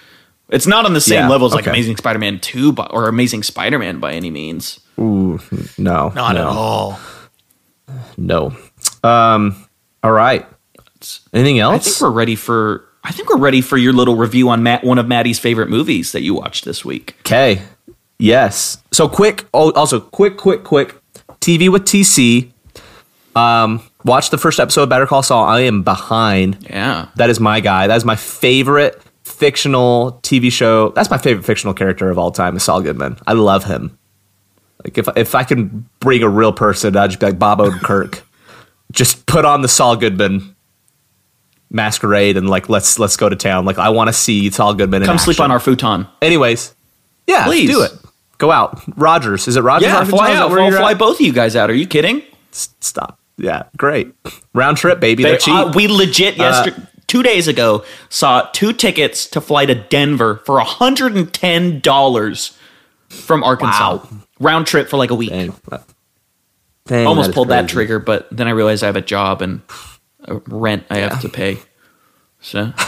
[0.50, 1.68] It's not on the same Yeah, level as like.
[1.68, 4.80] Amazing Spider-Man Two, or Amazing Spider-Man by any means.
[5.00, 5.40] Ooh,
[5.78, 7.00] no, Not no, at all.
[8.18, 8.56] No.
[9.04, 9.66] Um.
[10.04, 10.46] All right.
[11.34, 11.76] Anything else?
[11.76, 12.87] I think we're ready for.
[13.08, 16.12] I think we're ready for your little review on Matt, one of Maddie's favorite movies
[16.12, 17.16] that you watched this week.
[17.22, 17.62] Okay.
[18.20, 18.84] Yes.
[18.92, 19.46] So quick.
[19.54, 20.94] Oh, also quick, quick, quick.
[21.40, 22.52] TV with TC.
[23.34, 23.82] Um.
[24.04, 25.46] Watch the first episode of Better Call Saul.
[25.46, 26.68] I am behind.
[26.70, 27.08] Yeah.
[27.16, 27.88] That is my guy.
[27.88, 30.90] That is my favorite fictional TV show.
[30.90, 32.58] That's my favorite fictional character of all time.
[32.58, 33.18] Is Saul Goodman.
[33.26, 33.98] I love him.
[34.84, 38.22] Like if if I can bring a real person, I'd just be like Bob Odenkirk.
[38.92, 40.57] just put on the Saul Goodman
[41.70, 43.66] masquerade and like let's let's go to town.
[43.66, 45.04] Like I want to see Saul Goodman.
[45.04, 45.46] Come sleep action.
[45.46, 46.08] on our futon.
[46.22, 46.74] Anyways,
[47.28, 47.70] yeah, Please.
[47.70, 47.92] do it.
[48.38, 49.48] Go out, Rogers.
[49.48, 49.88] Is it Rogers?
[49.88, 50.52] Yeah, fly out.
[50.52, 50.98] We'll fly at?
[51.00, 51.70] both of you guys out.
[51.70, 52.22] Are you kidding?
[52.52, 53.20] S- Stop.
[53.38, 54.14] Yeah, great.
[54.54, 55.24] Round trip, baby.
[55.24, 55.54] They- cheap.
[55.54, 56.78] uh, we legit yesterday,
[57.08, 62.56] two days ago, saw two tickets to fly to Denver for hundred and ten dollars
[63.10, 64.08] from Arkansas, Wow.
[64.40, 65.30] round trip for like a week.
[65.30, 65.54] Dang.
[66.86, 69.62] Dang, Almost is pulled that trigger, but then I realized I have a job and
[70.28, 71.58] rent I have to pay.
[72.42, 72.72] So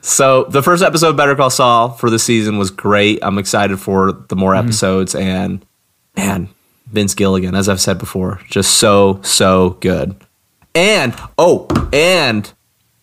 [0.00, 3.18] So the first episode of Better Call Saul for the season was great.
[3.22, 4.68] I'm excited for the more Mm-hmm.
[4.68, 5.64] episodes and
[6.16, 6.48] man,
[6.86, 10.16] Vince Gilligan, as I've said before, just so so good.
[10.74, 12.50] And oh, and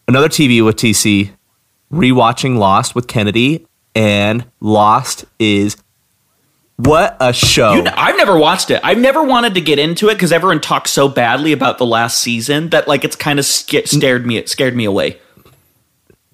[0.08, 1.32] another TV with TC,
[1.92, 5.78] rewatching Lost with Kennedy, and Lost is
[6.78, 7.74] what a show.
[7.74, 8.82] You kn- I've never watched it.
[8.84, 12.20] I've never wanted to get into it because everyone talks so badly about the last
[12.20, 14.38] season that like it's kind of sca- scared me.
[14.38, 15.20] It scared me away.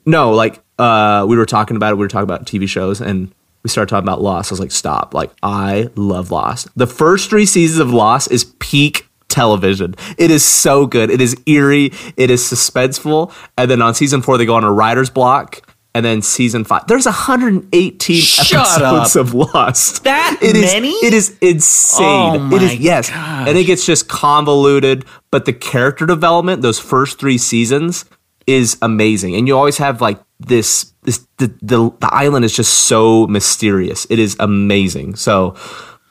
[0.06, 1.96] No, like uh, we were talking about it.
[1.96, 3.32] We were talking about TV shows, and
[3.64, 4.52] we started talking about Lost.
[4.52, 5.14] I was like, stop!
[5.14, 6.70] Like I love Lost.
[6.76, 9.96] The first three seasons of Lost is peak television.
[10.18, 11.10] It is so good.
[11.10, 11.92] It is eerie.
[12.18, 13.34] It is suspenseful.
[13.58, 15.71] And then on season four, they go on a writer's block.
[15.94, 19.22] And then season five, there's 118 Shut episodes up.
[19.22, 20.06] of Lost.
[20.06, 20.92] That It is- many?
[20.92, 22.52] It is insane.
[22.52, 23.48] Oh it is yes, gosh.
[23.48, 25.04] and it gets just convoluted.
[25.32, 28.06] But the character development, those first three seasons,
[28.48, 29.36] is amazing.
[29.36, 34.08] And you always have like this this the, the the island is just so mysterious.
[34.10, 35.16] It is amazing.
[35.18, 35.56] So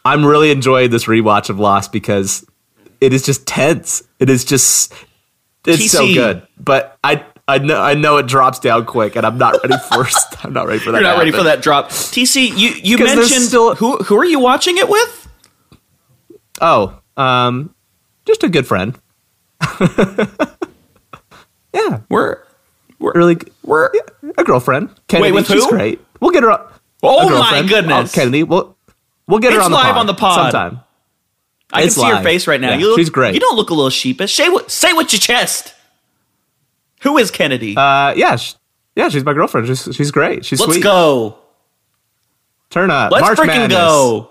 [0.04, 2.44] I'm really enjoying this rewatch of Lost because
[3.00, 4.02] it is just tense.
[4.18, 4.92] It is just
[5.66, 6.46] it's so good.
[6.58, 10.06] But I I know I know it drops down quick and I'm not ready for
[10.44, 11.00] I'm not ready for that.
[11.00, 11.90] You're not ready for that drop.
[11.90, 15.28] TC, you you mentioned still- who who are you watching it with?
[16.60, 17.74] Oh, um
[18.26, 18.98] just a good friend.
[21.74, 22.38] yeah, We're
[22.98, 23.90] we're really we're
[24.36, 24.90] a girlfriend.
[25.08, 25.70] Kennedy, with she's who?
[25.70, 26.00] great.
[26.20, 26.50] We'll get her.
[26.50, 28.12] On, Oh my goodness.
[28.12, 28.42] Oh, Kennedy.
[28.42, 28.76] We'll
[29.26, 30.52] we'll get her It's on the live pod on the pod.
[30.52, 30.80] sometime.
[31.72, 32.70] I can It's see your face right now.
[32.70, 33.32] Yeah, you look, she's great.
[33.34, 34.34] You don't look a little sheepish.
[34.34, 35.74] Say what say what your chest.
[37.02, 37.76] Who is Kennedy?
[37.76, 38.36] Uh, yeah,
[38.96, 39.66] yeah, she's my girlfriend.
[39.66, 40.44] She's she's great.
[40.44, 40.82] She's Let's sweet.
[40.82, 41.38] go.
[42.70, 43.10] Turn up.
[43.12, 43.78] Let's March freaking Madness.
[43.78, 44.30] go.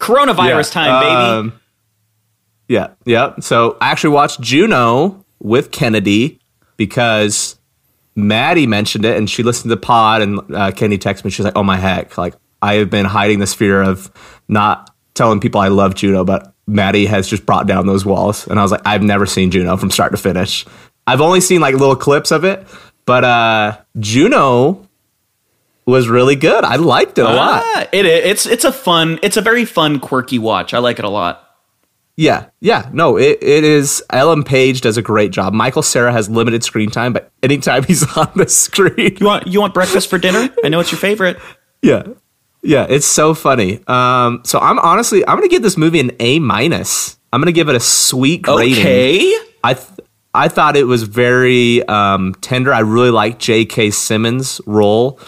[0.00, 1.14] Coronavirus Yeah, time, baby.
[1.14, 1.60] um,
[2.68, 3.34] Yeah, yeah.
[3.40, 6.40] So I actually watched Juno with Kennedy
[6.76, 7.58] because
[8.16, 11.30] Maddie mentioned it and she listened to the pod and uh, Kennedy texted me.
[11.30, 12.16] She's like, "Oh my heck!
[12.18, 14.10] Like I have been hiding this fear of
[14.48, 18.58] not telling people I love Juno, but Maddie has just brought down those walls." And
[18.58, 20.64] I was like, "I've never seen Juno from start to finish.
[21.08, 22.66] I've only seen like little clips of it,
[23.04, 24.84] but uh, Juno."
[25.86, 26.64] Was really good.
[26.64, 27.62] I liked it a lot.
[27.64, 30.74] Ah, it it's it's a fun, it's a very fun, quirky watch.
[30.74, 31.48] I like it a lot.
[32.14, 34.02] Yeah, yeah, no, it, it is.
[34.10, 35.54] Ellen Page does a great job.
[35.54, 39.60] Michael Cera has limited screen time, but anytime he's on the screen, You want you
[39.62, 40.50] want breakfast for dinner?
[40.62, 41.38] I know it's your favorite.
[41.82, 42.02] yeah,
[42.62, 43.80] yeah, it's so funny.
[43.86, 47.16] Um, so I'm honestly, I'm gonna give this movie an A minus.
[47.32, 48.78] I'm gonna give it a sweet rating.
[48.84, 49.38] Okay.
[49.64, 49.97] I th-
[50.34, 52.72] I thought it was very um, tender.
[52.72, 53.90] I really liked J.K.
[53.90, 55.18] Simmons' role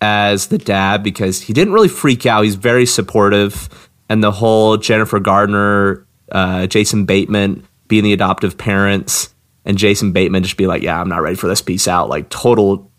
[0.00, 2.44] as the dad because he didn't really freak out.
[2.44, 3.68] He's very supportive,
[4.08, 10.42] and the whole Jennifer Gardner, uh, Jason Bateman being the adoptive parents, and Jason Bateman
[10.42, 11.60] just be like, "Yeah, I'm not ready for this.
[11.60, 12.90] Peace out." Like total,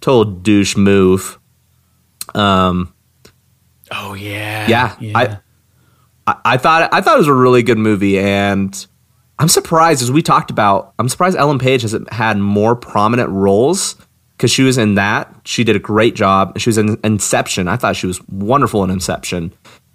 [0.00, 1.38] total douche move.
[2.34, 2.92] Um,
[3.90, 4.66] Oh yeah.
[4.68, 5.38] yeah, I,
[6.26, 8.86] I I thought I thought it was a really good movie, and
[9.38, 10.94] I'm surprised as we talked about.
[10.98, 13.96] I'm surprised Ellen Page hasn't had more prominent roles
[14.36, 15.34] because she was in that.
[15.44, 16.58] She did a great job.
[16.58, 17.66] She was in Inception.
[17.66, 19.52] I thought she was wonderful in Inception,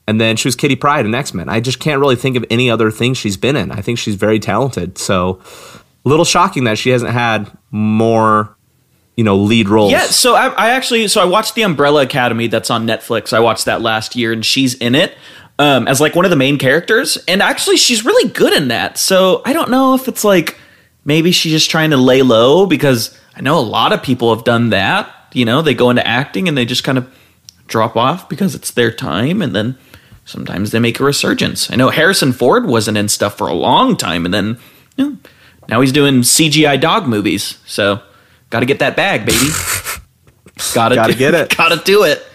[0.08, 1.48] and then she was Kitty Pryde in X Men.
[1.50, 3.72] I just can't really think of any other thing she's been in.
[3.72, 4.98] I think she's very talented.
[4.98, 5.42] So,
[6.06, 8.58] a little shocking that she hasn't had more,
[9.16, 9.92] you know, lead roles.
[9.92, 13.32] Yeah, so I, I actually so I watched the Umbrella Academy that's on Netflix.
[13.32, 15.16] I watched that last year, and she's in it
[15.60, 18.98] um, as like one of the main characters, and actually she's really good in that.
[18.98, 20.58] So I don't know if it's like
[21.06, 24.44] maybe she's just trying to lay low because I know a lot of people have
[24.44, 25.14] done that.
[25.34, 27.14] You know, they go into acting and they just kind of
[27.68, 29.78] drop off because it's their time, and then
[30.26, 31.70] sometimes they make a resurgence.
[31.70, 34.58] I know Harrison Ford wasn't in stuff for a long time, and then
[34.96, 35.18] you know,
[35.68, 37.60] now he's doing CGI dog movies.
[37.68, 38.02] So
[38.50, 39.38] got to get that bag, baby.
[40.74, 41.56] Gotta, Gotta do- get it.
[41.56, 42.26] Gotta do it.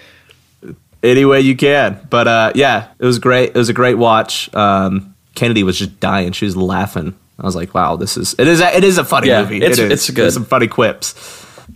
[1.05, 2.01] Any way you can.
[2.11, 3.51] But uh, yeah, it was great.
[3.51, 4.53] It was a great watch.
[4.55, 6.33] Um, Kennedy was just dying.
[6.33, 7.15] She was laughing.
[7.39, 9.57] I was like, wow, this is it is a, it is a funny Yeah, movie.
[9.57, 9.93] it's- it is.
[9.93, 10.23] it's good.
[10.23, 11.15] There's some funny quips.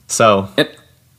[0.07, 0.69] So And,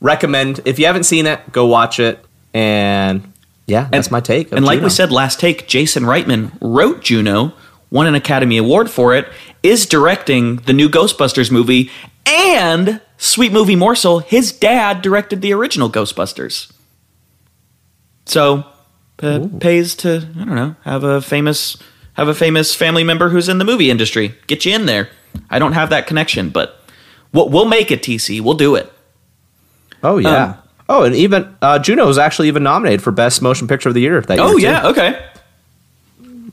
[0.00, 2.24] recommend if you haven't seen it, go watch it.
[2.54, 3.32] And
[3.66, 4.50] yeah, that's my take.
[4.52, 4.86] and like Juno.
[4.86, 7.52] we said last take, Jason Reitman wrote Juno,
[7.90, 9.28] won an Academy Award for it,
[9.62, 11.90] is directing the new Ghostbusters movie,
[12.26, 16.72] and sweet movie morsel, his dad directed the original Ghostbusters.
[18.30, 18.64] So
[19.22, 21.76] uh, pays to I don't know have a famous
[22.14, 24.34] have a famous family member who's in the movie industry.
[24.46, 25.08] Get you in there.
[25.50, 26.80] I don't have that connection, but
[27.32, 28.02] we'll, we'll make it.
[28.02, 28.92] TC, we'll do it.
[30.04, 30.44] oh yeah.
[30.44, 33.94] um, oh, and even uh, Juno was actually even nominated for Best Motion Picture of
[33.96, 34.20] the Year.
[34.20, 35.26] That Oh year, yeah, okay.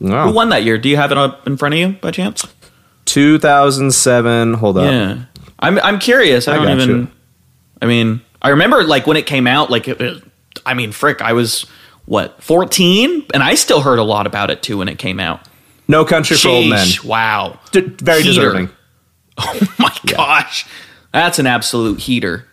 [0.00, 0.28] Wow.
[0.28, 0.78] Who won that year?
[0.78, 2.44] Do you have it up in front of you by chance?
[3.06, 4.54] 2007.
[4.54, 4.84] Hold up.
[4.90, 5.24] Yeah,
[5.60, 5.78] I'm.
[5.78, 6.48] I'm curious.
[6.48, 6.96] I, I don't even.
[7.02, 7.08] you.
[7.82, 9.70] I mean, I remember like when it came out.
[9.70, 10.22] Like, it, it-
[10.66, 11.66] I mean, frick, I was
[12.06, 15.40] what 14, and I still heard a lot about it too when it came out.
[15.88, 16.86] No Country for Old Men.
[17.04, 18.30] Wow, D- very Heater.
[18.30, 18.70] deserving.
[19.40, 20.66] Oh my gosh,
[21.12, 22.44] that's an absolute heater.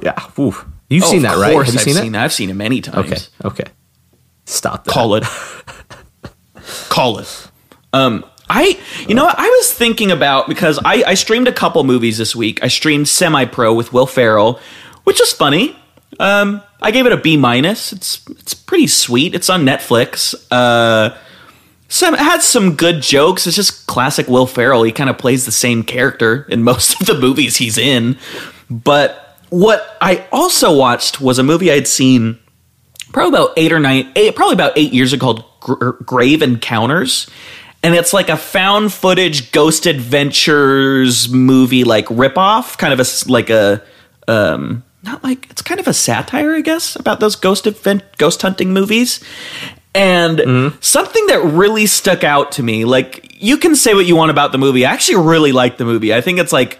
[0.00, 0.14] Yeah.
[0.38, 0.64] Oof.
[0.88, 1.56] You've Oh, seen that, right?
[1.56, 2.18] Have you I've seen, seen it?
[2.18, 3.10] I've seen it many times.
[3.10, 3.20] Okay.
[3.62, 3.70] Okay.
[4.44, 4.92] Stop that.
[4.92, 5.24] Call it.
[6.88, 7.48] Call it.
[7.92, 9.34] Um, I, you know, what?
[9.38, 12.62] I was thinking about because I, I streamed a couple movies this week.
[12.62, 14.60] I streamed Semi Pro with Will Ferrell,
[15.04, 15.76] which is funny.
[16.20, 17.92] Um, I gave it a B minus.
[17.92, 19.34] It's it's pretty sweet.
[19.34, 20.34] It's on Netflix.
[20.50, 21.16] Uh,
[21.88, 23.46] some it had some good jokes.
[23.46, 24.82] It's just classic Will Ferrell.
[24.82, 28.18] He kind of plays the same character in most of the movies he's in.
[28.70, 32.38] But what I also watched was a movie I'd seen
[33.12, 37.28] probably about eight or nine, eight, probably about eight years ago called Gr- Grave Encounters.
[37.82, 43.48] And it's like a found footage Ghost Adventures movie, like ripoff, kind of a like
[43.48, 43.82] a
[44.26, 48.42] um, not like it's kind of a satire, I guess, about those ghost event, ghost
[48.42, 49.22] hunting movies.
[49.94, 50.76] And mm-hmm.
[50.80, 54.52] something that really stuck out to me, like you can say what you want about
[54.52, 54.84] the movie.
[54.84, 56.12] I actually really like the movie.
[56.12, 56.78] I think it's like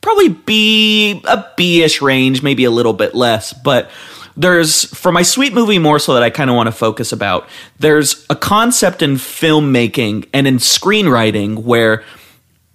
[0.00, 3.90] probably B a B-ish range, maybe a little bit less, but
[4.36, 7.48] there's for my sweet movie morsel that I kind of want to focus about.
[7.78, 12.04] There's a concept in filmmaking and in screenwriting where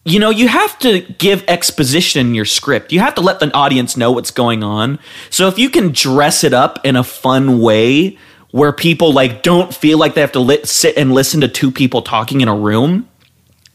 [0.03, 2.91] you know, you have to give exposition in your script.
[2.91, 4.99] You have to let the audience know what's going on.
[5.29, 8.17] So if you can dress it up in a fun way
[8.49, 11.71] where people like don't feel like they have to li- sit and listen to two
[11.71, 13.07] people talking in a room,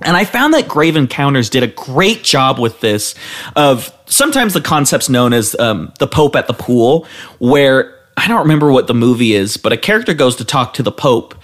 [0.03, 3.15] and I found that Grave Encounters did a great job with this.
[3.55, 7.07] Of sometimes the concept's known as um, the Pope at the pool,
[7.39, 10.83] where I don't remember what the movie is, but a character goes to talk to
[10.83, 11.35] the Pope,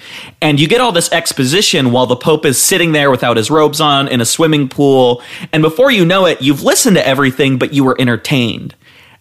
[0.40, 3.80] and you get all this exposition while the Pope is sitting there without his robes
[3.80, 5.22] on in a swimming pool.
[5.52, 8.74] And before you know it, you've listened to everything, but you were entertained.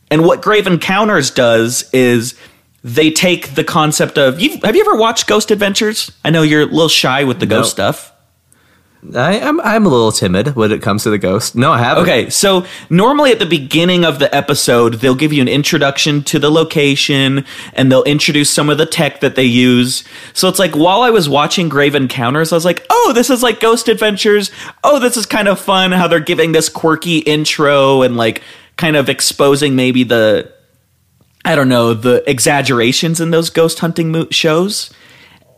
[0.09, 2.35] And what Grave Encounters does is
[2.83, 6.11] they take the concept of you've, have you ever watched Ghost Adventures?
[6.23, 7.57] I know you're a little shy with the No.
[7.57, 8.11] ghost stuff.
[9.15, 11.55] I, I'm I'm a little timid when it comes to the ghost.
[11.55, 12.03] No, I haven't.
[12.03, 16.37] Okay, so normally at the beginning of the episode, they'll give you an introduction to
[16.37, 20.03] the location and they'll introduce some of the tech that they use.
[20.33, 23.41] So it's like while I was watching Grave Encounters, I was like, oh, this is
[23.41, 24.51] like Ghost Adventures.
[24.83, 28.43] Oh, this is kind of fun how they're giving this quirky intro and like
[28.77, 30.53] kind of exposing maybe the,
[31.43, 34.91] I don't know, the exaggerations in those ghost hunting mo- shows.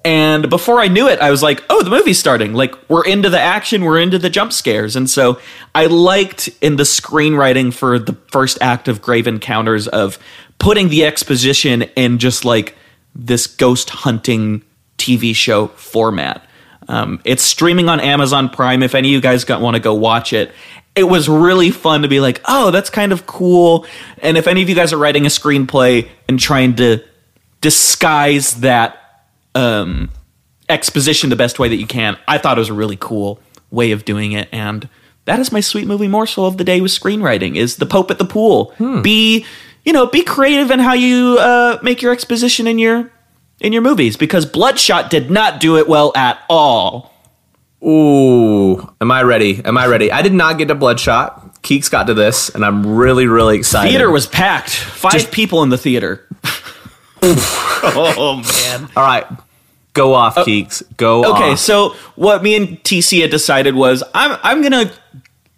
[0.06, 2.54] And before I knew it, I was like, oh, the movie's starting.
[2.54, 4.96] Like, we're into the action, we're into the jump scares.
[4.96, 5.39] And so
[5.74, 10.20] I liked in the screenwriting for the first act of Grave Encounters of
[10.60, 12.76] putting the exposition in just like
[13.16, 14.63] this ghost hunting
[14.98, 16.46] TV show format.
[16.89, 18.84] Um, it's streaming on Amazon Prime.
[18.84, 20.52] If any of you guys want to go watch it,
[20.96, 23.86] it was really fun to be like, oh, that's kind of cool.
[24.22, 27.04] And if any of you guys are writing a screenplay and trying to
[27.62, 29.03] disguise that
[29.56, 30.10] um,
[30.70, 32.18] exposition the best way that you can.
[32.28, 33.39] I thought it was a really cool
[33.72, 34.88] way of doing it, and
[35.26, 38.18] that is my sweet movie morsel of the day with screenwriting: is the Pope at
[38.18, 38.74] the pool.
[39.02, 39.46] Be
[39.86, 43.12] you know, be creative in how you uh, make your exposition in your
[43.60, 47.13] in your movies because Bloodshot did not do it well at all.
[47.86, 49.63] Ooh, am I ready?
[49.66, 50.12] Am I ready?
[50.12, 51.62] I did not get to Bloodshot.
[51.63, 53.89] Keeks got to this, and I'm really, really excited.
[53.89, 56.28] Theater was packed, five people in the theater.
[57.24, 58.89] oh man.
[58.96, 59.26] all right.
[59.93, 60.82] Go off, Keeks.
[60.97, 61.60] Go Okay, off.
[61.60, 64.91] so what me and TC had decided was I'm I'm gonna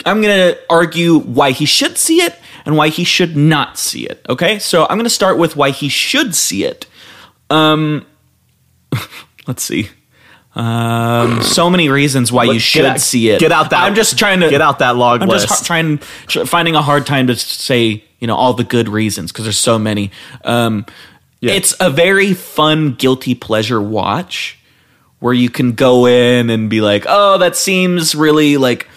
[0.05, 4.25] I'm gonna argue why he should see it and why he should not see it.
[4.27, 6.85] Okay, so I'm gonna start with why he should see it.
[7.49, 8.05] Um,
[9.47, 9.89] let's see.
[10.55, 13.39] Um, so many reasons why you should out- see it.
[13.39, 13.83] Get out that.
[13.83, 15.47] I'm just trying to get out that log I'm list.
[15.49, 19.31] just trying, tr- finding a hard time to say, you know, all the good reasons
[19.33, 20.11] because there's so many.
[20.45, 20.85] Um,
[21.53, 24.59] It's a very fun guilty pleasure watch
[25.19, 28.87] where you can go in and be like, oh, that seems really like.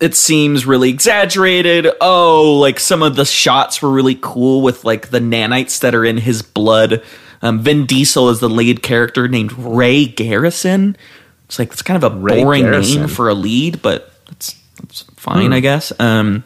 [0.00, 1.86] It seems really exaggerated.
[2.00, 6.04] Oh, like some of the shots were really cool with like the nanites that are
[6.04, 7.02] in his blood.
[7.40, 10.96] Um, Vin Diesel is the lead character named Ray Garrison.
[11.44, 13.00] It's like it's kind of a Ray boring Garrison.
[13.02, 15.92] name for a lead, but it's, it's fine, I guess.
[16.00, 16.44] Um,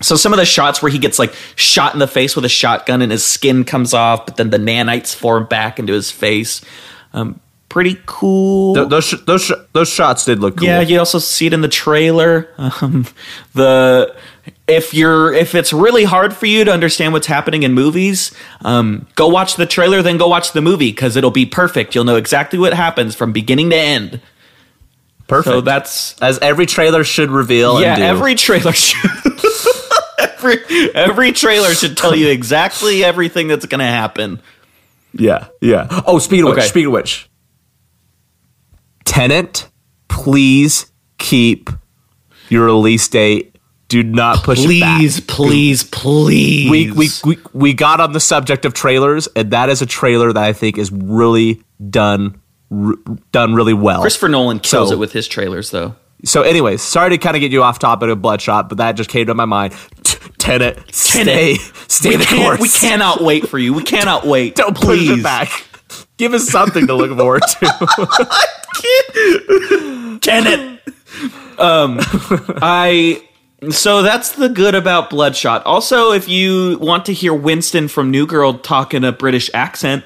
[0.00, 2.48] so some of the shots where he gets like shot in the face with a
[2.48, 6.60] shotgun and his skin comes off, but then the nanites form back into his face.
[7.12, 8.74] Um, pretty cool.
[8.74, 10.66] Th- those sh- those sh- those shots did look cool.
[10.66, 12.48] Yeah, you also see it in the trailer.
[12.58, 13.06] Um,
[13.54, 14.14] the
[14.66, 18.32] if you're if it's really hard for you to understand what's happening in movies,
[18.62, 21.94] um, go watch the trailer, then go watch the movie because it'll be perfect.
[21.94, 24.20] You'll know exactly what happens from beginning to end.
[25.26, 25.52] perfect.
[25.52, 27.80] So that's as every trailer should reveal.
[27.80, 27.90] yeah.
[27.94, 28.04] and do.
[28.04, 29.10] Every trailer should
[30.44, 34.40] every every trailer should tell you exactly everything that's going to happen.
[35.12, 35.88] Yeah, yeah.
[36.06, 36.22] Oh, of
[36.52, 36.60] Okay.
[36.62, 37.28] which, of which,
[39.04, 39.68] Tenet,
[40.08, 41.70] please keep
[42.48, 43.56] your release date.
[43.88, 44.98] Do not push it back.
[45.00, 46.70] Please, please, please.
[46.70, 50.32] We, we we we got on the subject of trailers, and that is a trailer
[50.32, 52.94] that I think is really done r-
[53.32, 54.00] done really well.
[54.02, 55.96] Christopher Nolan kills So- it with his trailers, though.
[56.24, 59.08] So, anyways, sorry to kind of get you off topic of Bloodshot, but that just
[59.10, 59.74] came to my mind.
[60.02, 61.54] T- Tenet, stay,
[61.88, 62.60] stay we the course.
[62.60, 63.72] We cannot wait for you.
[63.72, 64.54] We cannot wait.
[64.56, 65.08] Don't please.
[65.08, 65.66] push it back.
[66.18, 68.28] Give us something to look forward to.
[70.20, 70.80] Tenet.
[71.58, 71.98] um,
[72.62, 73.26] I.
[73.70, 75.64] So that's the good about Bloodshot.
[75.66, 80.04] Also, if you want to hear Winston from New Girl talk in a British accent,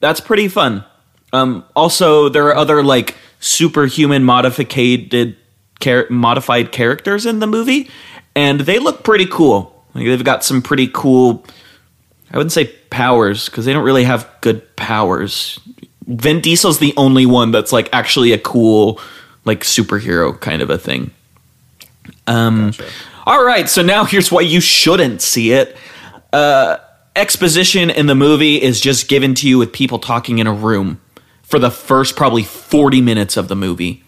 [0.00, 0.84] that's pretty fun.
[1.32, 5.36] Um, also, there are other like superhuman modified
[5.80, 7.90] char- modified characters in the movie,
[8.34, 9.84] and they look pretty cool.
[9.94, 11.44] Like they've got some pretty cool.
[12.30, 15.58] I wouldn't say powers because they don't really have good powers.
[16.06, 19.00] Vin Diesel's the only one that's like actually a cool
[19.44, 21.10] like superhero kind of a thing.
[22.26, 22.72] Um,
[23.26, 25.76] All right, so now here's why you shouldn't see it.
[26.32, 26.78] Uh,
[27.16, 31.00] exposition in the movie is just given to you with people talking in a room
[31.48, 34.04] for the first probably 40 minutes of the movie.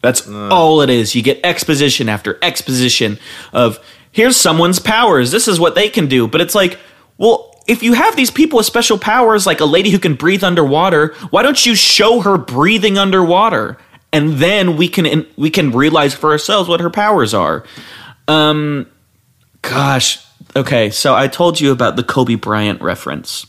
[0.00, 1.14] That's all it is.
[1.14, 3.18] You get exposition after exposition
[3.52, 3.78] of
[4.12, 5.30] here's someone's powers.
[5.30, 6.26] This is what they can do.
[6.26, 6.78] But it's like,
[7.16, 10.44] well, if you have these people with special powers, like a lady who can breathe
[10.44, 13.78] underwater, why don't you show her breathing underwater?
[14.12, 17.64] And then we can we can realize for ourselves what her powers are.
[18.28, 18.86] Um,
[19.62, 20.90] gosh, okay.
[20.90, 23.46] So I told you about the Kobe Bryant reference.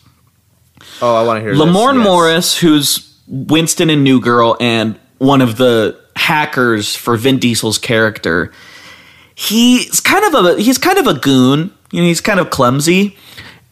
[1.02, 1.98] Oh, I want to hear Lamorne this.
[1.98, 2.06] Yes.
[2.06, 8.52] Morris, who's Winston in New Girl and one of the hackers for Vin Diesel's character,
[9.36, 11.72] he's kind of a he's kind of a goon.
[11.92, 13.16] You know, he's kind of clumsy,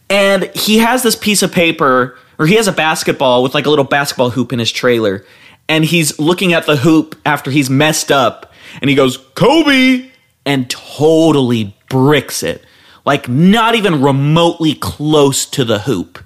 [0.08, 3.70] and he has this piece of paper or he has a basketball with like a
[3.70, 5.24] little basketball hoop in his trailer,
[5.68, 10.10] and he's looking at the hoop after he's messed up, and he goes Kobe,
[10.44, 12.64] and totally bricks it,
[13.04, 16.18] like not even remotely close to the hoop.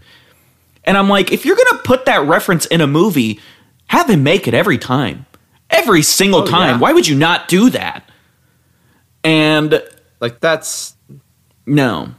[0.89, 3.41] And I'm like, if you're gonna put that reference in a movie,
[3.89, 5.27] have him make it every time,
[5.69, 6.77] every single oh, time.
[6.77, 6.79] yeah.
[6.79, 8.09] Why would you not do that?
[9.23, 9.83] And
[10.19, 10.97] Like that's
[11.67, 12.15] no,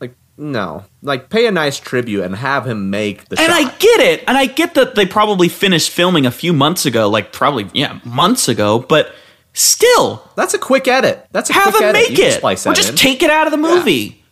[0.00, 0.84] like no.
[1.02, 3.62] Like pay a nice tribute and have him make the and shot.
[3.62, 7.08] I get it, and I get that they probably finished filming a few months ago,
[7.08, 9.14] like probably yeah, months ago, but
[9.52, 11.24] still, that's a quick edit.
[11.30, 12.10] That's a have quick him edit.
[12.10, 12.96] make it, splice or just in.
[12.96, 13.92] take it out of the movie.
[13.92, 14.22] yeah.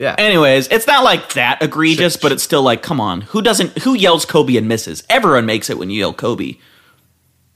[0.00, 3.78] Anyways, it's not like that egregious, but it's still like, come on, who doesn't?
[3.80, 5.02] Who yells Kobe and misses?
[5.10, 6.54] Everyone makes it when you yell Kobe.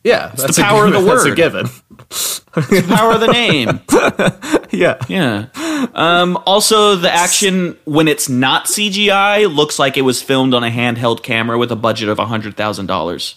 [0.04, 1.36] yeah, that's the a power of the word.
[1.36, 2.86] That's a word.
[2.86, 3.80] the Power of the name.
[4.72, 4.96] Yeah.
[5.06, 5.48] Yeah.
[5.94, 10.70] Um, also, the action when it's not CGI looks like it was filmed on a
[10.70, 13.34] handheld camera with a budget of hundred thousand dollars.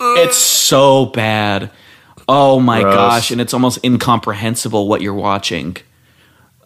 [0.00, 1.70] It's so bad.
[2.26, 2.94] Oh my Gross.
[2.96, 5.76] gosh, and it's almost incomprehensible what you're watching.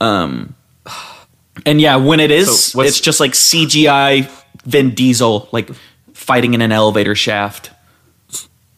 [0.01, 0.55] Um,
[1.67, 4.31] and yeah, when it is, So it's just like CGI
[4.65, 5.71] Vin Diesel like
[6.15, 7.71] fighting in an elevator shaft.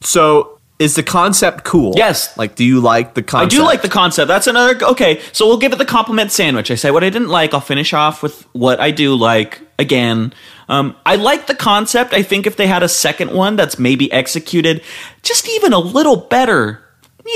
[0.03, 1.93] So is the concept cool?
[1.95, 2.37] Yes.
[2.39, 3.53] Like, do you like the concept?
[3.53, 4.29] I do like the concept.
[4.29, 5.21] That's another okay.
[5.33, 6.71] So we'll give it the compliment sandwich.
[6.71, 7.53] I say what I didn't like.
[7.53, 9.61] I'll finish off with what I do like.
[9.79, 10.33] Again,
[10.69, 12.13] um, I like the concept.
[12.15, 14.83] I think if they had a second one that's maybe executed
[15.23, 16.83] just even a little better,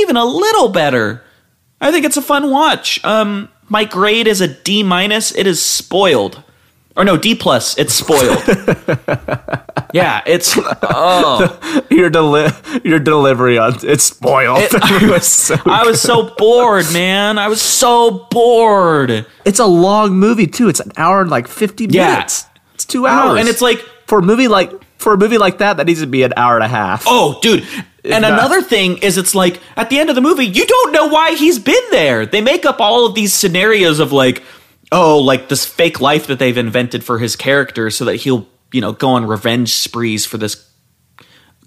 [0.01, 1.23] even a little better,
[1.81, 3.03] I think it's a fun watch.
[3.05, 5.35] Um, my grade is a D minus.
[5.35, 6.43] It is spoiled,
[6.97, 7.77] or no D plus.
[7.79, 8.43] It's spoiled.
[9.93, 11.85] yeah, it's oh.
[11.91, 12.51] your deli-
[12.85, 14.59] your delivery on it's spoiled.
[14.61, 17.39] It- I was so I was so bored, man.
[17.39, 19.27] I was so bored.
[19.45, 20.69] It's a long movie too.
[20.69, 22.13] It's an hour and like fifty Yeah.
[22.13, 22.47] minutes.
[22.75, 25.77] It's two hours, and it's like, for a movie like for a movie like that,
[25.77, 27.05] that needs to be an hour and a half.
[27.07, 27.65] oh, dude.
[28.05, 30.93] And not- another thing is, it's like at the end of the movie, you don't
[30.93, 32.27] know why he's been there.
[32.27, 34.43] They make up all of these scenarios of like,
[34.93, 38.81] oh, like this fake life that they've invented for his character, so that he'll, you
[38.81, 40.69] know, go on revenge sprees for this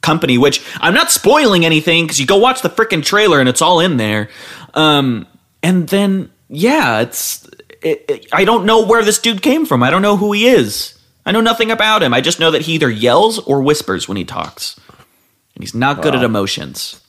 [0.01, 0.37] company.
[0.37, 3.79] Which I'm not spoiling anything because you go watch the freaking trailer and it's all
[3.79, 4.29] in there.
[4.73, 5.25] Um,
[5.63, 7.45] and then yeah, it's
[7.81, 9.81] it, it- I don't know where this dude came from.
[9.83, 10.93] I don't know who he is.
[11.25, 12.13] I know nothing about him.
[12.13, 14.79] I just know that he either yells or whispers when he talks.
[15.57, 17.01] And he's not good at emotions.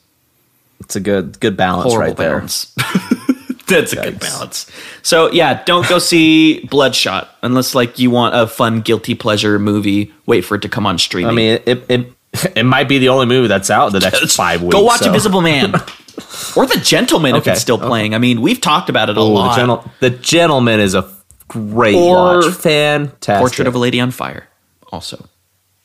[0.80, 2.36] It's a good good balance Horrible right there.
[2.36, 2.74] balance.
[3.68, 4.70] That's a good balance.
[5.02, 10.14] So yeah, don't go see Bloodshot unless like you want a fun guilty pleasure movie.
[10.24, 11.30] Wait for it to come on streaming.
[11.30, 12.12] I mean, it, it
[12.56, 14.72] it might be the only movie that's out the next five weeks.
[14.74, 15.08] Go watch so.
[15.08, 15.74] Invisible Man
[16.56, 17.86] or The Gentleman if it's still okay.
[17.86, 18.14] playing.
[18.14, 19.50] I mean, we've talked about it a Ooh, lot.
[19.50, 21.06] the, gentle- the Gentleman is a
[21.48, 22.54] great Or watch.
[22.54, 23.40] Fantastic.
[23.40, 24.48] Portrait of a Lady on Fire.
[24.90, 25.28] Also,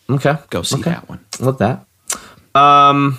[0.10, 0.38] okay.
[0.50, 0.92] go see Okay.
[0.92, 1.26] that one.
[1.42, 1.86] Love that.
[2.56, 3.18] Um,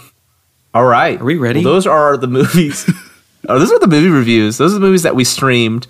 [0.72, 1.20] all right.
[1.20, 1.64] Are we ready?
[1.64, 2.88] Well, those are the movies.
[3.48, 4.58] oh, those are the movie reviews.
[4.58, 5.86] Those are the movies that we streamed.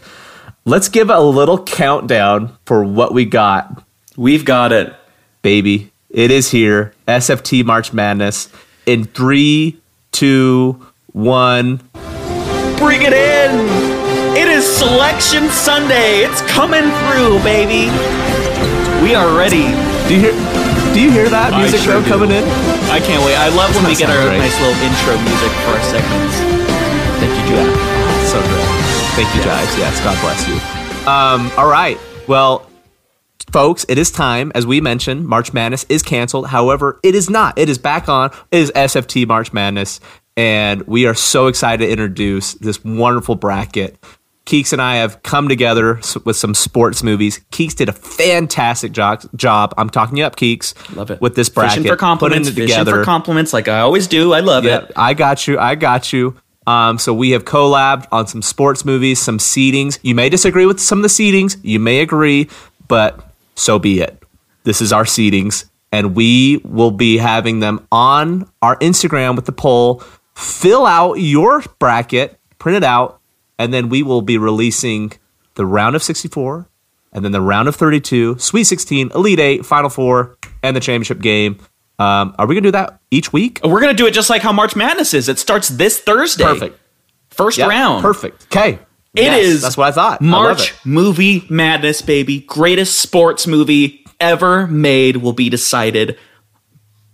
[0.64, 3.84] Let's give a little countdown for what we got,
[4.16, 4.94] We've got it.
[5.42, 5.90] baby.
[6.08, 6.94] It is here.
[7.08, 8.48] SFT March Madness
[8.86, 9.78] in three,
[10.12, 11.76] two, one.
[12.78, 13.66] Bring it in.
[14.36, 16.20] It is Selection Sunday.
[16.24, 17.90] It's coming through, baby.
[19.02, 19.64] We are ready.
[20.08, 20.53] Do you hear?
[20.94, 22.44] Do you hear that music sure though coming in?
[22.86, 23.34] I can't wait.
[23.34, 24.38] I love when we get our great.
[24.38, 26.38] nice little intro music for our segments.
[27.18, 27.66] Thank you, Judah.
[28.30, 28.64] So good.
[29.18, 29.66] Thank you, guys.
[29.76, 30.54] Yes, God bless you.
[31.10, 31.98] Um, all right.
[32.28, 32.70] Well,
[33.50, 34.52] folks, it is time.
[34.54, 36.46] As we mentioned, March Madness is canceled.
[36.46, 37.58] However, it is not.
[37.58, 38.30] It is back on.
[38.52, 39.98] It is SFT March Madness.
[40.36, 43.98] And we are so excited to introduce this wonderful bracket.
[44.46, 47.40] Keeks and I have come together with some sports movies.
[47.50, 49.22] Keeks did a fantastic job.
[49.34, 49.72] job.
[49.78, 50.74] I'm talking you up, Keeks.
[50.94, 51.20] Love it.
[51.20, 51.78] With this bracket.
[51.78, 52.50] Fishing for compliments.
[52.50, 53.00] Putting it Fishing together.
[53.00, 54.34] for compliments, like I always do.
[54.34, 54.92] I love Yeah, it.
[54.96, 55.58] I got you.
[55.58, 56.36] I got you.
[56.66, 59.98] Um, so we have collabed on some sports movies, some seedings.
[60.02, 61.56] You may disagree with some of the seedings.
[61.62, 62.48] You may agree,
[62.88, 63.20] but
[63.54, 64.22] so be it.
[64.64, 69.52] This is our seedings, and we will be having them on our Instagram with the
[69.52, 70.02] poll.
[70.34, 73.20] Fill out your bracket, print it out,
[73.58, 75.12] and then we will be releasing
[75.54, 76.68] the round of 64,
[77.12, 81.20] and then the round of 32, Sweet 16, Elite 8, Final Four, and the championship
[81.20, 81.58] game.
[81.98, 83.60] Um, are we going to do that each week?
[83.62, 85.28] We're gonna do it just like how March Madness is.
[85.28, 86.42] It starts this Thursday.
[86.44, 86.80] Perfect.
[87.30, 88.02] First Yeah, round.
[88.02, 88.46] Perfect.
[88.46, 88.80] Okay.
[89.14, 89.62] It Yes, is.
[89.62, 90.20] that's what I thought.
[90.20, 90.76] I March it.
[90.84, 92.40] movie madness, baby.
[92.40, 96.18] Greatest sports movie ever made will be decided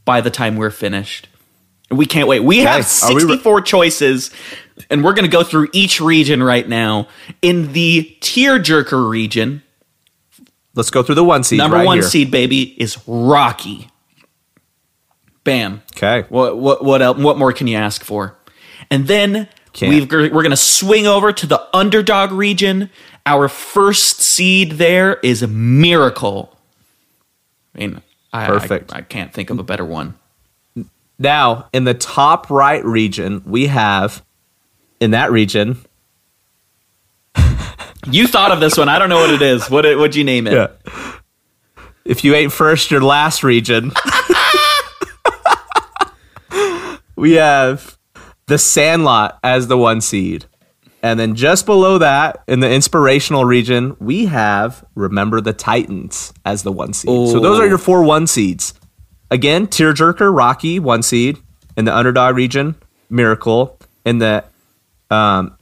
[0.06, 1.28] by the time we're finished.
[1.90, 2.40] We can't wait.
[2.40, 4.30] We have Are we re- 64 choices,
[4.88, 7.08] and we're going to go through each region right now.
[7.42, 9.62] In the tearjerker region,
[10.74, 11.58] Let's go through the one seed.
[11.58, 12.08] number right one here.
[12.08, 13.88] seed, baby, is Rocky.
[15.42, 15.82] Bam.
[15.96, 16.26] Okay.
[16.28, 18.36] What what what else, what more can you ask for?
[18.90, 19.48] And then
[19.80, 22.90] we've, we're going to swing over to the underdog region.
[23.26, 26.56] Our first seed there is Miracle.
[27.74, 28.02] I mean,
[28.32, 28.92] I, Perfect.
[28.94, 30.14] I, I can't think of a better one.
[31.18, 34.24] Now, in the top right region, we have
[35.00, 35.78] in that region.
[38.06, 38.88] You thought of this one.
[38.88, 39.68] I don't know what it is.
[39.68, 40.70] What would you name it?
[42.04, 43.92] If you ain't first, your last region.
[47.16, 47.98] we have
[48.46, 50.46] the Sandlot as the one seed.
[51.02, 56.62] And then just below that, in the inspirational region, we have Remember the Titans as
[56.62, 57.30] the one seed.
[57.30, 57.78] So those are your oh.
[57.78, 58.74] four one seeds.
[59.30, 61.38] Again, Tearjerker, Rocky, one seed.
[61.76, 62.74] In the underdog region,
[63.08, 63.78] Miracle.
[64.04, 64.44] In the
[65.10, 65.56] um,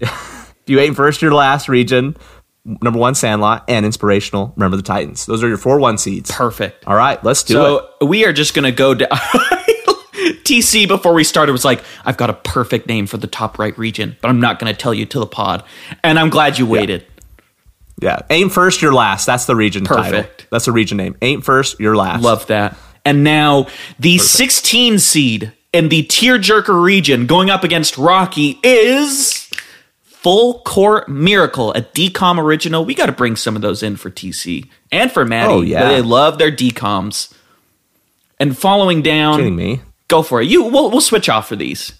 [0.00, 2.16] if you ain't first, your last region,
[2.64, 4.52] number one Sandlot, and inspirational.
[4.56, 5.26] Remember the Titans.
[5.26, 6.30] Those are your four one seeds.
[6.30, 6.86] Perfect.
[6.86, 7.82] All right, let's do it.
[8.00, 9.08] So we are just going to go down.
[10.44, 13.76] TC before we started was like, I've got a perfect name for the top right
[13.76, 15.64] region, but I'm not going to tell you to the pod.
[16.02, 17.06] And I'm glad you waited.
[18.00, 19.24] Yeah, aim first, your last.
[19.26, 20.22] That's the region title.
[20.22, 20.46] Perfect.
[20.50, 21.16] That's the region name.
[21.22, 22.22] Aim first, your last.
[22.22, 22.76] Love that.
[23.04, 23.66] And now
[23.98, 29.50] the 16 seed in the tearjerker region going up against Rocky is
[30.04, 32.84] Full Court Miracle, a DCOM original.
[32.84, 35.52] We got to bring some of those in for TC and for Maddie.
[35.52, 35.88] Oh, yeah.
[35.88, 37.34] They love their DCOMs.
[38.38, 39.80] And following down, kidding me.
[40.06, 40.48] go for it.
[40.48, 41.92] You we'll, we'll switch off for these.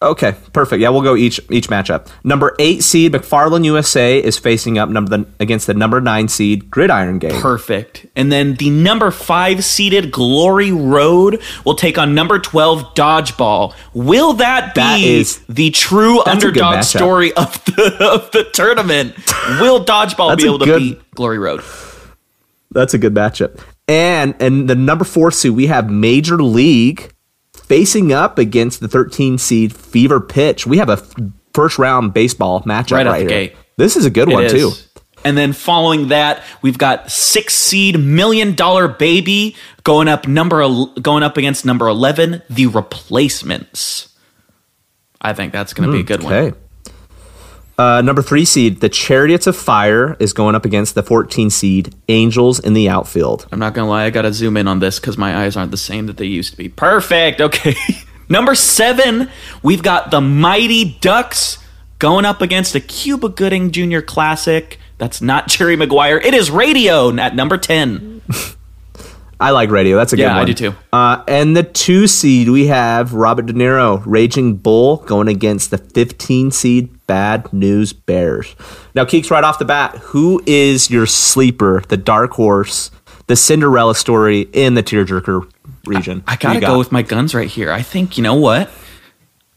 [0.00, 0.80] Okay, perfect.
[0.80, 2.06] Yeah, we'll go each each matchup.
[2.22, 6.70] Number eight seed McFarland USA is facing up number the, against the number nine seed
[6.70, 7.40] Gridiron Game.
[7.40, 8.06] Perfect.
[8.14, 13.74] And then the number five seeded Glory Road will take on number 12 Dodgeball.
[13.92, 18.30] Will that be That is- the true That's a good underdog story of the, of
[18.30, 19.16] the tournament?
[19.60, 21.60] Will Dodgeball be able to good- beat Glory Road?
[22.70, 23.60] That's a good matchup.
[23.88, 27.10] And and the number four seed we have Major League
[27.68, 30.66] facing up against the 13 seed Fever Pitch.
[30.66, 31.14] We have a f-
[31.54, 33.28] first round baseball matchup Right right, here.
[33.28, 33.56] gate.
[33.76, 34.72] This is a good one It too.
[35.24, 40.66] And then following that, we've got six seed million dollar baby going up number
[41.00, 44.16] going up against number eleven, the replacements.
[45.20, 46.54] I think that's going to be a good one.
[47.78, 51.94] Uh, number three seed, the Chariots of Fire, is going up against the 14 seed
[52.08, 53.46] Angels in the outfield.
[53.52, 55.76] I'm not gonna lie, I gotta zoom in on this because my eyes aren't the
[55.76, 56.68] same that they used to be.
[56.68, 57.40] Perfect.
[57.40, 57.76] Okay.
[58.28, 59.30] Number seven,
[59.62, 61.58] we've got the Mighty Ducks
[62.00, 64.00] going up against a Cuba Gooding Jr.
[64.00, 64.78] Classic.
[64.98, 66.18] That's not Jerry Maguire.
[66.18, 68.22] It is Radio at number ten.
[69.40, 69.96] I like radio.
[69.96, 70.42] That's a good Yeah, one.
[70.42, 70.74] I do too.
[70.92, 75.78] Uh, and the two seed, we have Robert De Niro, Raging Bull, going against the
[75.78, 78.56] 15 seed Bad News Bears.
[78.94, 82.90] Now, Keeks, right off the bat, who is your sleeper, the dark horse,
[83.28, 85.48] the Cinderella story in the tearjerker
[85.86, 86.24] region?
[86.26, 86.66] I Who gotta got?
[86.68, 87.70] go with my guns right here.
[87.70, 88.68] I think you know what.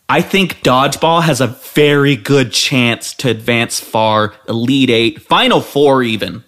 [0.07, 6.03] I think Dodgeball has a very good chance to advance far, Elite Eight, Final Four,
[6.03, 6.43] even.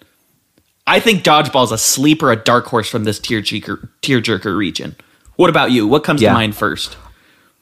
[0.86, 4.96] I think Dodgeball is a sleeper, a dark horse from this tearjerker, tearjerker region.
[5.36, 5.86] What about you?
[5.86, 6.28] What comes Yeah.
[6.30, 6.96] to mind first?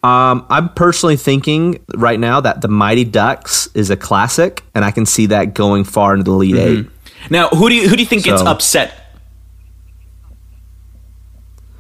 [0.02, 4.90] Um, I'm personally thinking right now that the Mighty Ducks is a classic, and I
[4.90, 6.86] can see that going far into the Elite Eight.
[7.30, 8.98] Now, who do you who do you think gets upset?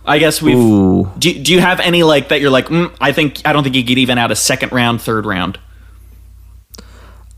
[0.06, 0.56] I guess we've.
[0.56, 1.10] Ooh.
[1.18, 2.40] Do, do you have any like that?
[2.40, 5.00] You're like, mm, I think I don't think you get even out a second round,
[5.02, 5.58] third round.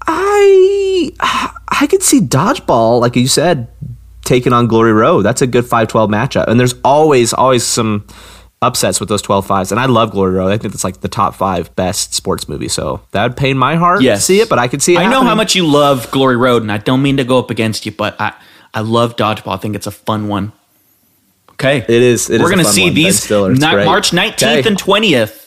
[0.06, 1.12] I
[1.68, 3.68] I could see dodgeball, like you said,
[4.24, 5.22] taking on Glory Road.
[5.22, 6.48] That's a good 5-12 matchup.
[6.48, 8.06] And there's always always some
[8.62, 9.70] upsets with those 12 fives.
[9.70, 10.48] And I love Glory Road.
[10.50, 12.68] I think it's like the top five best sports movie.
[12.68, 14.20] So that would pain my heart Yes.
[14.20, 15.00] to see it, but I could see it.
[15.00, 17.50] I know how much you love Glory Road, and I don't mean to go up
[17.50, 18.32] against you, but I
[18.72, 19.54] I love dodgeball.
[19.54, 20.52] I think it's a fun one.
[21.52, 22.94] Okay, It is- it We're is gonna fun see one.
[22.94, 23.84] These Stiller, it's ni- great.
[23.84, 24.68] March nineteenth Okay.
[24.68, 25.43] and twentieth.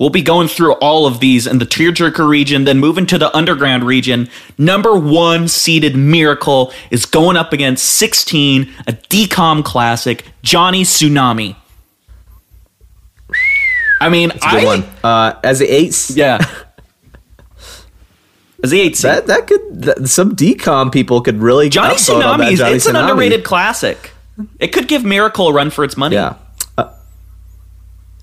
[0.00, 3.36] We'll be going through all of these in the tearjerker region, then moving to the
[3.36, 4.30] underground region.
[4.56, 11.54] Number one seeded Miracle is going up against 16, a DCOM classic, Johnny Tsunami.
[14.00, 14.84] I mean, Good I one.
[15.04, 16.38] Uh, as the eights, yeah.
[18.62, 22.40] As the eight that that could that, some DCOM people could really Johnny upvote on
[22.40, 24.10] that Tsunami, it's an underrated classic.
[24.58, 26.16] It could give Miracle a run for its money.
[26.16, 26.34] Yeah.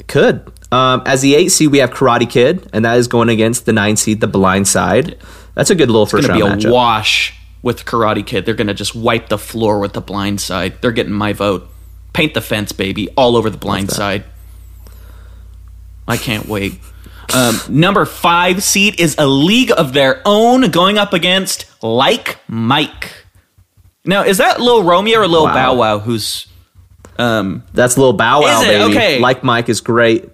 [0.07, 0.51] Could.
[0.71, 3.73] Um, as the eight seed, we have Karate Kid, and that is going against the
[3.73, 5.17] nine seed, The Blind Side.
[5.55, 6.71] That's a good little first Going to be a matchup.
[6.71, 7.33] wash
[7.63, 8.45] with Karate Kid.
[8.45, 10.81] They're going to just wipe the floor with the blind side.
[10.81, 11.67] They're getting my vote.
[12.13, 14.23] Paint the fence, baby, all over the blind side.
[16.07, 16.79] I can't wait.
[17.33, 23.25] Um, number five seed is a league of their own going up against Like Mike.
[24.05, 25.53] Now, is that Lil Romeo or Lil Wow.
[25.53, 26.47] Bow Wow who's
[27.19, 28.83] um, That's little Bow Wow, baby.
[28.95, 29.19] Okay.
[29.19, 30.29] Like Mike is great.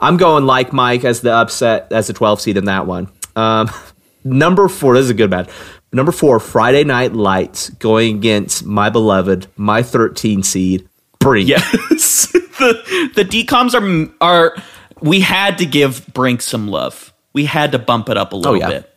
[0.00, 3.08] I'm going like Mike as the upset as the 12 seed in that one.
[3.36, 3.70] Um,
[4.24, 5.48] number four, this is a good match.
[5.92, 10.88] Number four, Friday Night Lights going against my beloved, my 13 seed,
[11.20, 11.48] Brink.
[11.48, 14.56] Yes, the the DCOMs are are.
[15.00, 17.12] We had to give Brink some love.
[17.34, 18.68] We had to bump it up a little Oh, yeah.
[18.68, 18.92] bit.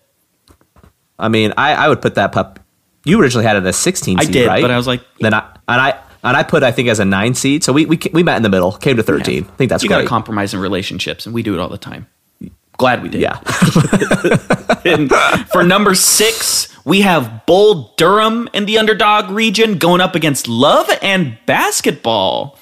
[1.20, 2.62] I mean, I, I would put that pup.
[3.04, 4.62] You originally had it as 16 I did, right?
[4.62, 7.06] but I was like, then I and I and I put I think as a
[7.06, 7.64] nine seed.
[7.64, 9.44] So we we we met in the middle, came to 13.
[9.44, 11.78] I think that's you got to compromise in relationships, and we do it all the
[11.78, 12.08] time.
[12.78, 13.22] Glad we did.
[13.22, 13.38] yeah.
[15.52, 20.90] For number six, we have Bull Durham in the underdog region going up against Love
[21.02, 22.58] and Basketball.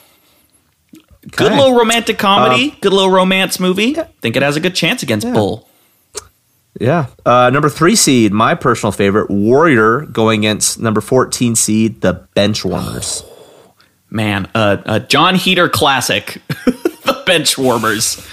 [1.30, 3.94] Good little romantic comedy, good little romance movie.
[3.94, 5.70] Think it has a good chance against Bull.
[6.80, 7.08] Yeah.
[7.26, 13.26] Uh, number three seed, my personal favorite, Warrior, going against number 14 seed, the Benchwarmers.
[14.10, 18.26] Man, uh, a Jon Heder classic, the bench warmers.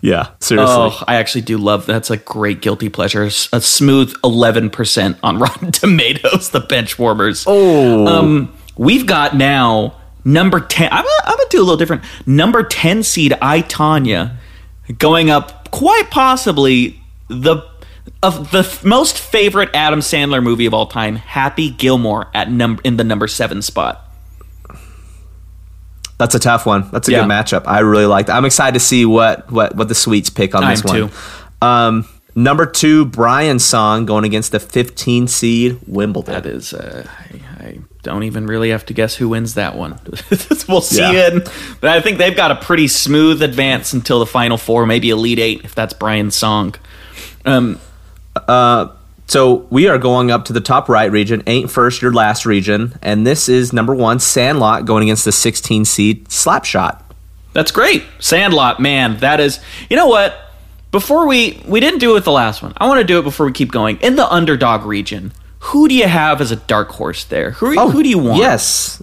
[0.00, 0.74] Yeah, seriously.
[0.76, 3.22] Oh, I actually do love that's a great guilty pleasure.
[3.22, 6.50] A smooth eleven percent on Rotten Tomatoes.
[6.50, 7.44] The bench warmers.
[7.46, 8.06] Oh.
[8.06, 9.94] um, we've got now
[10.24, 10.88] number ten.
[10.90, 12.02] I'm gonna, I'm gonna do a little different.
[12.26, 14.36] Number ten seed I, Tonya
[14.98, 17.62] going up quite possibly the
[18.22, 22.80] of the f- most favorite Adam Sandler movie of all time, Happy Gilmore at number
[22.84, 24.08] in the number seven spot.
[26.18, 26.88] That's a tough one.
[26.92, 27.20] That's a Yeah.
[27.22, 27.64] good matchup.
[27.66, 28.36] I really like that.
[28.36, 31.10] I'm excited to see what what, what the Sweets pick on I this one.
[31.60, 36.34] Um, number two, Brian's song going against the 15 seed Wimbledon.
[36.34, 39.98] That is, uh, I, I don't even really have to guess who wins that one.
[40.68, 41.00] we'll see.
[41.00, 41.28] Yeah.
[41.32, 41.38] In,
[41.80, 45.38] but I think they've got a pretty smooth advance until the final four, maybe elite
[45.40, 46.74] eight if that's Brian's song.
[47.44, 47.80] Um,
[48.48, 48.88] Uh,
[49.26, 52.98] so we are going up to the top right region, ain't first your last region,
[53.02, 57.00] and this is number one, Sandlot going against the 16 seed Slapshot.
[57.54, 58.04] that's great.
[58.18, 59.60] Sandlot, man, that is.
[59.88, 60.36] You know what?
[60.90, 62.74] Before we we didn't do it with the last one.
[62.76, 63.98] I want to do it before we keep going.
[64.00, 67.52] In the underdog region, who do you have as a dark horse there?
[67.52, 68.38] Who oh, who do you want?
[68.38, 69.02] Oh, Yes.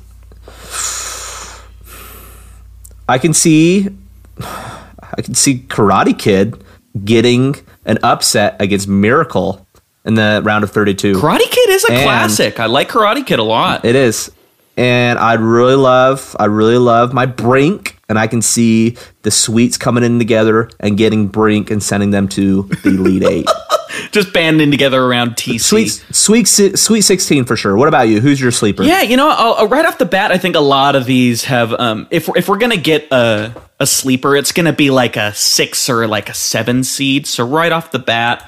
[3.08, 3.88] I can see
[4.40, 6.64] I can see Karate Kid
[7.04, 9.66] getting an upset against Miracle
[10.06, 11.14] in the round of 32.
[11.14, 12.60] Karate Kid is a And- classic.
[12.60, 13.86] I like Karate Kid a lot.
[13.86, 14.32] It is.
[14.78, 19.78] And I'd really love, I really love my Brink, and I can see the sweets
[19.78, 23.48] coming in together and getting Brink and sending them to the Elite Eight.
[24.12, 25.60] Just banding together around TC.
[25.62, 27.76] Sweet, sweet, sweet sixteen for sure.
[27.76, 28.20] What about you?
[28.22, 28.84] Who's your sleeper?
[28.84, 31.74] Yeah, you know, I'll, right off the bat, I think a lot of these have.
[31.74, 35.34] Um, if we're, if we're gonna get a a sleeper, it's gonna be like a
[35.34, 37.28] six or like a seven seed.
[37.28, 38.48] So right off the bat,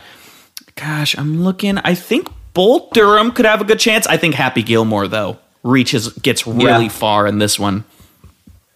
[0.75, 1.77] gosh, I'm looking.
[1.79, 4.07] I think Bull Durham could have a good chance.
[4.07, 6.89] I think Happy Gilmore though reaches gets really Yeah.
[6.89, 7.83] far in this one.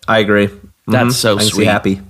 [0.08, 0.50] I agree.
[0.88, 1.20] That's Mhm.
[1.20, 1.66] so can sweet.
[1.68, 2.02] happy.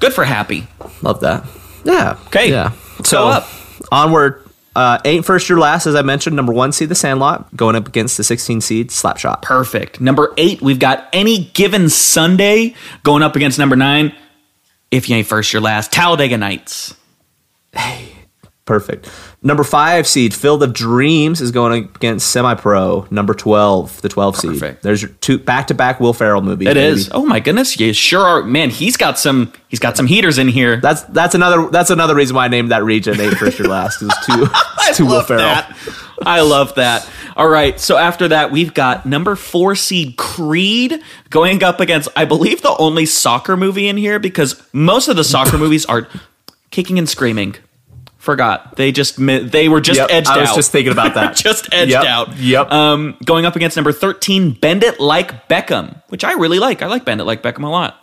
[0.00, 0.66] Good for Happy.
[1.02, 1.44] Love that.
[1.84, 2.16] Yeah.
[2.26, 2.50] Okay.
[2.50, 2.70] Yeah.
[3.04, 3.48] So go up.
[3.90, 4.42] onward.
[4.76, 6.36] Uh, ain't first your last, as I mentioned.
[6.36, 9.42] Number one seed, the Sandlot, going up against the 16 seed, Slapshot.
[9.42, 10.00] Perfect.
[10.00, 14.12] Number eight, we've got any given Sunday going up against number nine.
[14.92, 15.90] If you ain't first, you're last.
[15.90, 16.94] Talladega Nights.
[18.68, 19.10] Perfect.
[19.42, 23.06] Number five seed, Field of Dreams, is going against Semi Pro.
[23.10, 24.76] Number 12, the 12 seed.
[24.82, 26.68] There's your two back to back Will Ferrell movies.
[26.68, 26.86] It baby.
[26.86, 27.08] is.
[27.10, 28.42] Oh my goodness, you sure are.
[28.42, 29.54] Man, he's got some.
[29.68, 30.76] He's got some heaters in here.
[30.76, 34.02] That's that's another that's another reason why I named that region Ain't First Your Last.
[34.02, 34.46] It's two,
[34.80, 35.40] it's two Will love Ferrell.
[35.44, 35.74] that.
[36.26, 37.08] I love that.
[37.34, 37.80] All right.
[37.80, 41.00] So after that, we've got number four seed Creed
[41.30, 45.24] going up against, I believe, the only soccer movie in here because most of the
[45.24, 46.06] soccer movies are
[46.70, 47.54] kicking and screaming.
[48.18, 50.38] Forgot they just they were just Yep, edged out.
[50.38, 50.56] I was out.
[50.56, 51.36] just thinking about that.
[51.36, 52.36] just edged Yep, out.
[52.36, 52.70] yep.
[52.70, 56.82] Um, going up against number thirteen, Bend It Like Beckham, which I really like.
[56.82, 57.96] I like Bend It Like Beckham a lot.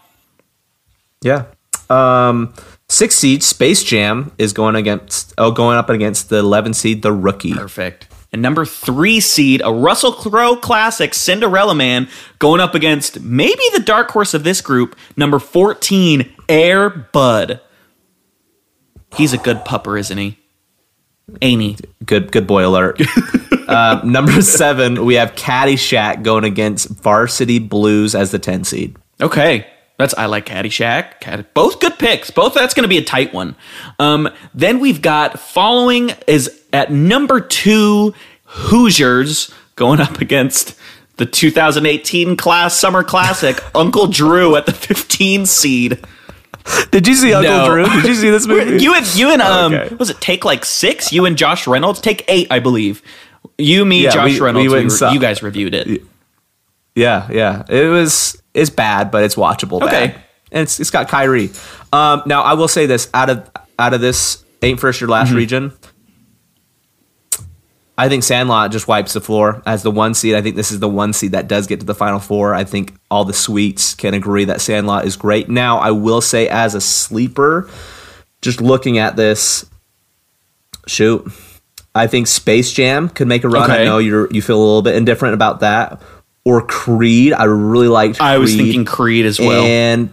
[1.22, 1.45] Yeah.
[1.89, 2.53] Um,
[2.88, 7.11] six seed Space Jam is going against oh going up against the 11 seed The
[7.11, 7.53] Rookie.
[7.53, 8.07] Perfect.
[8.32, 12.09] And number three seed, a Russell Crowe classic, Cinderella Man,
[12.39, 17.61] going up against maybe the dark horse of this group, number 14, Air Bud.
[19.16, 20.38] He's a good pupper, isn't he?
[21.41, 21.78] Ain't he?
[22.05, 23.01] Good good boy alert.
[23.68, 28.95] uh, number seven we have Caddyshack going against Varsity Blues as the 10 seed.
[29.22, 29.68] Okay.
[29.97, 31.22] That's I like Caddyshack.
[31.22, 32.30] Cad- both good picks.
[32.30, 33.55] Both that's going to be a tight one.
[33.97, 38.13] Um, then we've got following is at number two
[38.43, 40.78] Hoosiers going up against
[41.18, 46.05] the 2018 class summer classic Uncle Drew at the 15 seed.
[46.91, 47.68] Did you see Uncle No.
[47.70, 47.86] Drew?
[47.86, 48.82] Did you see this movie?
[48.84, 49.95] You and you and um Okay.
[49.95, 51.11] was it take like six?
[51.13, 53.01] You and Josh Reynolds take eight, I believe.
[53.57, 54.74] You, me, Yeah, Josh we- Reynolds.
[54.74, 56.01] we re- you guys reviewed it.
[56.95, 57.63] Yeah, yeah.
[57.70, 59.82] It was it's bad, but it's watchable.
[59.84, 60.07] Okay.
[60.07, 60.16] bad.
[60.51, 61.51] and it's it's got Kyrie.
[61.93, 65.32] Um, now I will say this out of out of this ain't first your last
[65.32, 65.74] region.
[67.97, 70.36] I think Sandlot just wipes the floor as the one seed.
[70.36, 72.53] I think this is the one seed that does get to the final four.
[72.53, 75.47] I think all the sweets can agree that Sandlot is great.
[75.47, 77.70] Now I will say as a sleeper,
[78.41, 79.66] just looking at this,
[80.86, 81.26] shoot,
[81.95, 83.72] I think Space Jam could make a run.
[83.72, 86.01] I know you're you feel a little bit indifferent about that.
[86.43, 88.20] Or Creed, I really liked.
[88.20, 89.63] I was thinking Creed as well.
[89.63, 90.09] and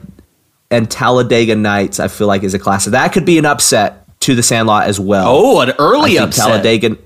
[0.70, 1.98] and Talladega Nights.
[1.98, 5.00] I feel like is a classic that could be an upset to the Sandlot as
[5.00, 5.26] well.
[5.28, 6.46] oh, an I early think upset.
[6.46, 6.96] Talladega.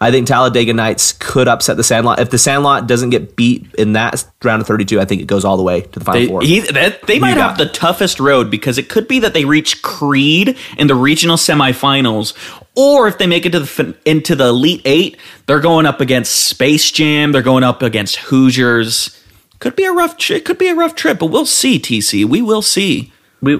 [0.00, 2.20] I think Talladega Nights could upset the Sandlot.
[2.20, 5.44] If the Sandlot doesn't get beat in that round of 32, I think it goes
[5.44, 6.42] all the way to the final They, four.
[6.42, 9.82] he, that, they might have the toughest road because it could be that they reach
[9.82, 12.32] Creed in the regional semifinals,
[12.76, 16.44] or if they make it to the into the Elite Eight, they're going up against
[16.46, 17.32] Space Jam.
[17.32, 19.20] They're going up against Hoosiers.
[19.58, 20.30] Could be a rough.
[20.30, 21.80] It could be a rough trip, but we'll see.
[21.80, 23.12] TC, we will see.
[23.40, 23.56] we,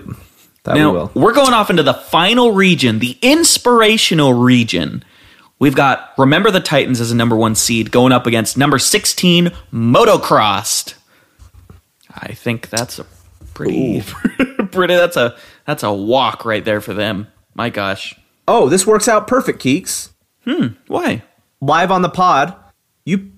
[0.62, 1.10] that Now we will.
[1.14, 5.02] we're going off into the final region, the inspirational region.
[5.60, 9.52] We've got remember the Titans as a number one seed going up against number sixteen
[9.72, 10.94] Motocrossed.
[12.14, 13.06] I think that's a
[13.54, 14.02] pretty,
[14.70, 14.94] pretty.
[14.94, 15.36] That's a
[15.66, 17.26] that's a walk right there for them.
[17.54, 18.14] My gosh,
[18.46, 20.10] Oh, this works out perfect, Keeks.
[20.44, 20.68] Hmm.
[20.86, 21.22] Why?
[21.60, 22.54] live on the pod.
[23.04, 23.32] You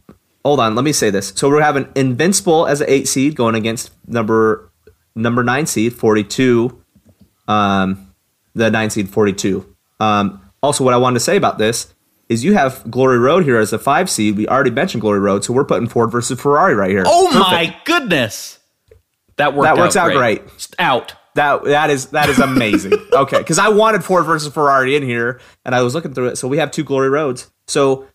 [0.45, 0.75] hold on.
[0.75, 1.33] Let me say this.
[1.35, 4.71] So we're having Invincible as an eight seed going against number
[5.15, 6.83] number nine seed forty two.
[7.49, 8.13] Um,
[8.55, 9.75] the nine seed forty two.
[9.99, 11.93] Um, also, what I wanted to say about this
[12.31, 14.37] is you have Glory Road here as a five seed.
[14.37, 17.03] We already mentioned Glory Road, so we're putting Ford versus Ferrari right here.
[17.05, 17.51] Oh Perfect.
[17.51, 18.61] my goodness,
[19.37, 19.65] that worked.
[19.65, 20.43] That works out great.
[20.79, 21.15] Out.
[21.35, 22.93] That that is that is amazing.
[23.13, 26.37] okay, because I wanted Ford versus Ferrari in here, and I was looking through it.
[26.37, 27.51] So we have two glory roads.
[27.67, 28.07] So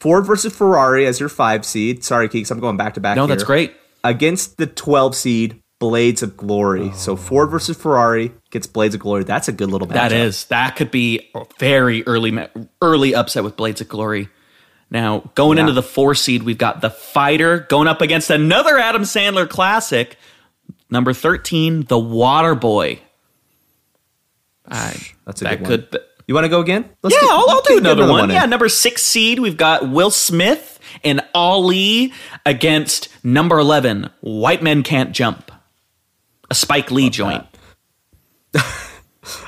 [0.00, 2.04] Ford versus Ferrari as your five seed.
[2.04, 3.16] Sorry, Keeks, I'm going back to back.
[3.16, 3.74] No, that's great.
[4.02, 6.90] Against the 12 seed Blades of Glory.
[6.92, 6.96] Oh.
[6.96, 9.24] So Ford versus Ferrari gets Blades of Glory.
[9.24, 9.92] That's a good little matchup.
[9.94, 12.32] That is that could be a very early
[12.80, 14.28] early upset with Blades of Glory.
[14.90, 15.62] Now going Yeah.
[15.64, 20.16] into the four seed, we've got the Fighter going up against another Adam Sandler classic,
[20.90, 23.00] number thirteen, the Water Boy.
[24.66, 26.00] I, That's a that good could.
[26.00, 26.08] one.
[26.26, 26.88] You want to go again?
[27.02, 28.30] Let's Yeah, I'll, I'll do get another, one.
[28.30, 28.36] in.
[28.36, 32.14] Yeah, number six seed, we've got Will Smith and Ali
[32.46, 35.43] against number eleven, White Men Can't Jump,
[36.50, 37.46] a Spike Lee joint.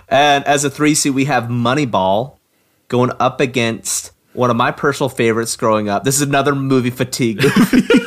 [0.08, 2.36] And as a three seed, we have Moneyball
[2.88, 6.04] going up against one of my personal favorites growing up.
[6.04, 7.82] This is another movie fatigue movie.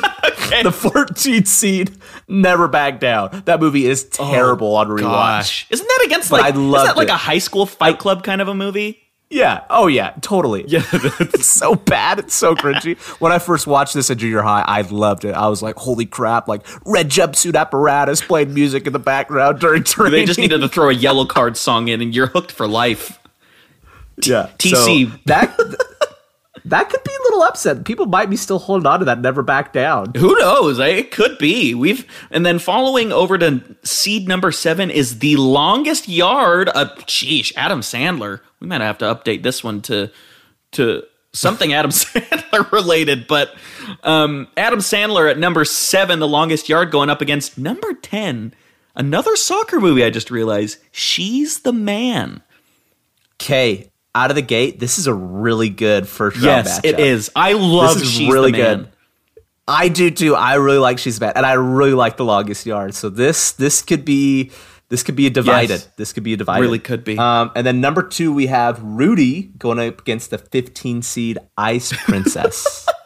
[0.63, 1.91] the 14 seed
[2.27, 3.43] Never Back Down.
[3.45, 4.99] That movie is oh, terrible on rewatch.
[4.99, 6.43] Oh, Gosh, isn't that against like?
[6.43, 7.11] I Is loved that like it.
[7.11, 8.99] a high school Fight Club kind of a movie?
[9.31, 9.63] Yeah.
[9.69, 10.13] Oh yeah.
[10.21, 10.65] Totally.
[10.67, 12.17] Yeah, It's so bad.
[12.17, 12.97] It's so cringy.
[13.21, 15.33] When I first watched this at junior high, I loved it.
[15.35, 19.83] I was like, "Holy crap!" Like red jumpsuit apparatus playing music in the background during
[19.83, 20.13] training.
[20.13, 23.19] they just needed to throw a Yellowcard song in, and you're hooked for life.
[24.23, 24.49] yeah.
[24.57, 25.11] TC.
[25.11, 25.55] So that
[26.69, 27.85] that could be a little upset.
[27.85, 29.21] People might be still holding on to that.
[29.21, 30.13] Never back down.
[30.17, 30.79] Who knows?
[30.79, 31.73] Eh, It could be.
[31.75, 36.69] We've and then following over to seed number seven is the longest yard.
[36.73, 38.39] Uh, sheesh, Adam Sandler.
[38.59, 40.09] We might have to update this one to
[40.73, 41.03] to
[41.33, 43.27] something Adam Sandler related.
[43.27, 43.53] But
[44.03, 48.53] um, Adam Sandler at number seven, the longest yard, going up against number ten,
[48.95, 50.03] another soccer movie.
[50.03, 52.41] I just realized she's the man.
[53.41, 53.89] Okay.
[54.19, 56.99] Out of the gate, this is a really good first round Yes, it matchup.
[56.99, 57.31] is.
[57.35, 58.89] I love This is she's really good.
[59.65, 60.35] I do too.
[60.35, 62.95] I really like She's Bad, and I really like the longest yard.
[62.95, 64.51] So this this could be
[64.89, 65.69] this could be a divided.
[65.69, 65.89] Yes.
[65.95, 66.61] This could be a divided.
[66.63, 67.17] Really could be.
[67.17, 71.93] Um, and then number two, we have Rudy going up against the 15 seed Ice
[71.93, 72.87] Princess.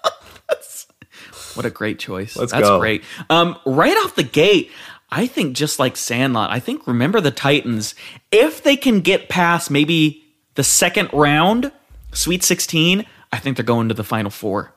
[1.55, 2.35] What a great choice.
[2.35, 2.79] Let's That's go.
[2.79, 3.03] great.
[3.29, 4.71] Um, right off the gate,
[5.11, 7.93] I think just like Sandlot, I think remember the Titans,
[8.31, 10.22] if they can get past maybe
[10.55, 11.71] the second round,
[12.13, 14.73] Sweet 16, I think they're going to the final four.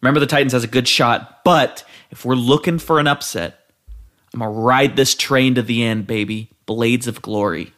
[0.00, 3.60] Remember the Titans has a good shot, but if we're looking for an upset,
[4.34, 6.50] I'm gonna ride this train to the end, baby.
[6.66, 7.72] Blades of Glory.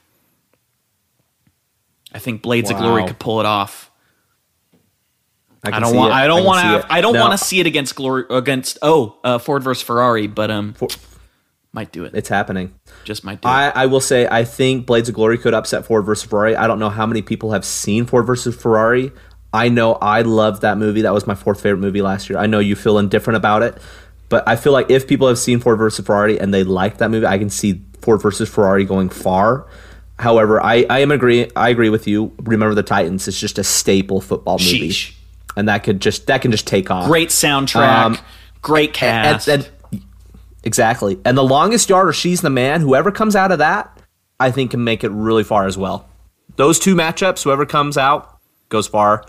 [2.13, 3.91] I think Blades of Glory could pull it off.
[5.65, 6.13] I can don't want.
[6.13, 6.15] it.
[6.15, 6.93] I don't want to.
[6.93, 7.21] I don't No.
[7.23, 10.27] want to see it against Glory against oh uh, Ford versus Ferrari.
[10.27, 10.75] But um,
[11.73, 12.13] Might do it.
[12.15, 12.75] It's happening.
[13.05, 13.49] Just might do.
[13.49, 16.57] I, I will say I think Blades of Glory could upset Ford versus Ferrari.
[16.57, 19.13] I don't know how many people have seen Ford versus Ferrari.
[19.53, 21.03] I know I loved that movie.
[21.03, 22.39] That was my fourth favorite movie last year.
[22.39, 23.79] I know you feel indifferent about it,
[24.29, 27.11] but I feel like if people have seen Ford versus Ferrari and they like that
[27.11, 29.67] movie, I can see Ford versus Ferrari going far.
[30.19, 32.33] However, I, I am agree I agree with you.
[32.43, 34.89] Remember the Titans is just a staple football movie.
[34.91, 35.15] Sheesh.
[35.57, 37.07] And that could just that can just take off.
[37.07, 38.05] Great soundtrack.
[38.05, 38.19] Um,
[38.63, 39.49] great And- cast.
[39.49, 39.69] and-
[40.65, 41.19] exactly.
[41.25, 43.97] And the longest yard or she's the man, whoever comes out of that,
[44.41, 46.09] I think can make it really far as well.
[46.57, 48.39] Those two matchups, whoever comes out
[48.69, 49.25] goes far.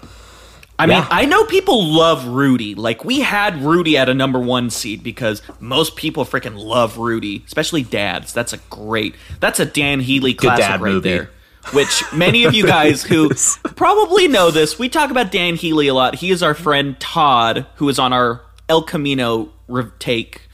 [0.78, 2.76] I mean, I know people love Rudy.
[2.76, 7.44] Like we had Rudy at a number one seed because most people freaking love Rudy,
[7.48, 8.34] especially dads.
[8.34, 9.16] That's a great.
[9.40, 11.10] That's a Dan Healy classic right movie.
[11.10, 11.30] there.
[11.72, 13.30] Which many of you guys who
[13.76, 16.16] probably know this, we talk about Dan Healy a lot.
[16.16, 20.45] He is our friend Todd, who is on our El Camino re- take.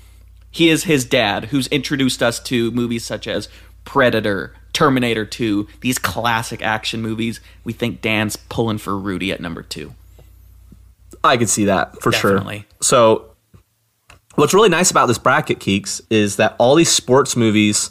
[0.52, 3.48] He is his dad, who's introduced us to movies such as
[3.86, 7.40] Predator, Terminator 2, these classic action movies.
[7.64, 9.96] We think Dan's pulling for Rudy at number two.
[11.24, 12.60] I could see that for Definitely.
[12.60, 12.66] sure.
[12.82, 13.32] So,
[14.36, 17.90] what's really nice about this bracket, Keeks, is that all these sports movies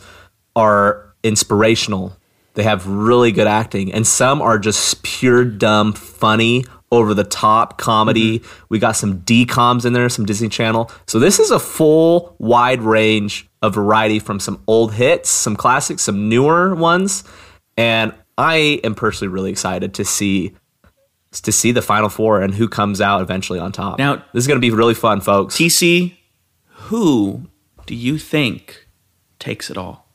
[0.56, 2.16] are inspirational.
[2.54, 7.78] They have really good acting, and some are just pure dumb, funny, over the top
[7.78, 8.40] comedy.
[8.40, 8.64] Mm-hmm.
[8.68, 10.90] We got some DComs in there, some Disney Channel.
[11.06, 16.02] So, this is a full, wide range of variety from some old hits, some classics,
[16.02, 17.24] some newer ones.
[17.76, 20.54] And I am personally really excited to see
[21.32, 23.98] to see the final four and who comes out eventually on top.
[23.98, 25.56] Now- this is going to be really fun, folks.
[25.56, 26.16] TC,
[26.66, 27.48] who
[27.86, 28.88] do you think
[29.38, 30.09] takes it all?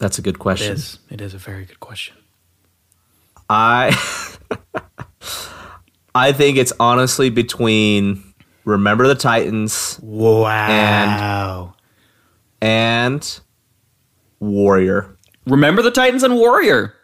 [0.00, 0.72] That's a good question.
[0.72, 0.98] is.
[1.10, 2.16] It is a very good question.
[3.48, 3.96] I
[6.14, 8.24] I think it's honestly between
[8.64, 11.74] Remember the Titans Wow.
[12.60, 13.40] and
[14.40, 15.16] Warrior.
[15.46, 16.94] Remember the Titans and Warrior.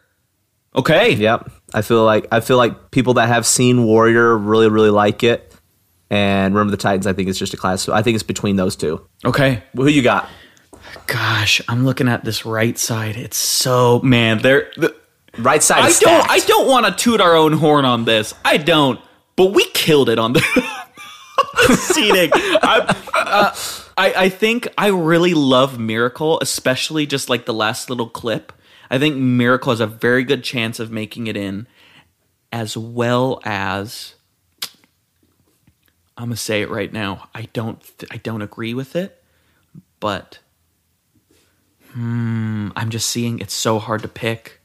[0.74, 1.12] Okay.
[1.12, 1.50] Yep.
[1.74, 5.52] I feel like I feel like people that have seen Warrior really really like it.
[6.08, 7.82] And Remember the Titans I think it's just a class.
[7.82, 9.06] So I think it's between those two.
[9.24, 9.62] Okay.
[9.74, 10.28] Who you got?
[11.06, 13.16] Gosh, I'm looking at this right side.
[13.16, 14.70] It's so man, there.
[14.76, 14.94] The,
[15.38, 16.30] Right side I is don't.
[16.30, 18.34] I don't want to toot our own horn on this.
[18.44, 19.00] I don't.
[19.36, 20.40] But we killed it on the,
[21.68, 22.30] the seating.
[22.34, 23.54] I, uh,
[23.98, 28.52] I I think I really love Miracle, especially just like the last little clip.
[28.90, 31.66] I think Miracle has a very good chance of making it in,
[32.50, 34.14] as well as.
[36.18, 37.28] I'm gonna say it right now.
[37.34, 37.82] I don't.
[38.10, 39.22] I don't agree with it,
[40.00, 40.38] but.
[41.96, 44.60] Hmm, I'm just seeing it's so hard to pick.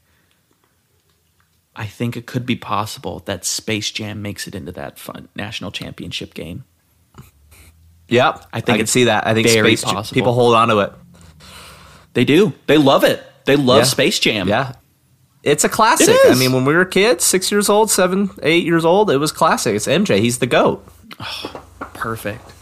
[1.74, 5.70] I think it could be possible that Space Jam makes it into that fun national
[5.70, 6.64] championship game.
[8.08, 8.44] Yep.
[8.52, 9.26] I think I can see that.
[9.26, 10.14] I think very space possible.
[10.14, 10.92] people hold on to it.
[12.12, 12.52] They do.
[12.66, 13.22] They love it.
[13.46, 13.84] They love Yeah.
[13.84, 14.46] Space Jam.
[14.46, 14.74] Yeah.
[15.42, 16.10] It's a classic.
[16.10, 16.30] It.
[16.30, 19.32] I mean, when we were kids, six years old, seven, eight years old, it was
[19.32, 19.74] classic.
[19.74, 20.20] It's MJ.
[20.20, 20.86] He's the GOAT.
[21.94, 22.52] Perfect.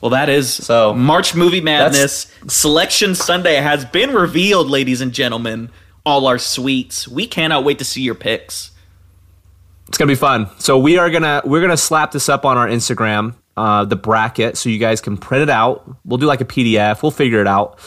[0.00, 5.70] Well, that is So, March Movie Madness Selection Sunday has been revealed, ladies and gentlemen.
[6.04, 7.08] All our sweets.
[7.08, 8.70] We cannot wait to see your picks.
[9.88, 10.48] It's gonna be fun.
[10.58, 14.56] So we are gonna we're gonna slap this up on our Instagram, uh, the bracket,
[14.56, 15.88] so you guys can print it out.
[16.04, 17.02] We'll do like a PDF.
[17.02, 17.78] We'll figure it out,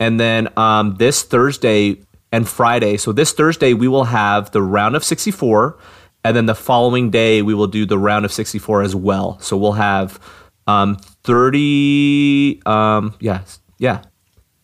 [0.00, 2.96] and then um, this Thursday and Friday.
[2.96, 5.78] So this Thursday we will have the round of sixty four,
[6.24, 9.38] and then the following day we will do the round of sixty four as well.
[9.40, 10.18] So we'll have
[10.66, 12.60] um, thirty.
[12.66, 13.42] Um, yeah,
[13.78, 14.02] yeah.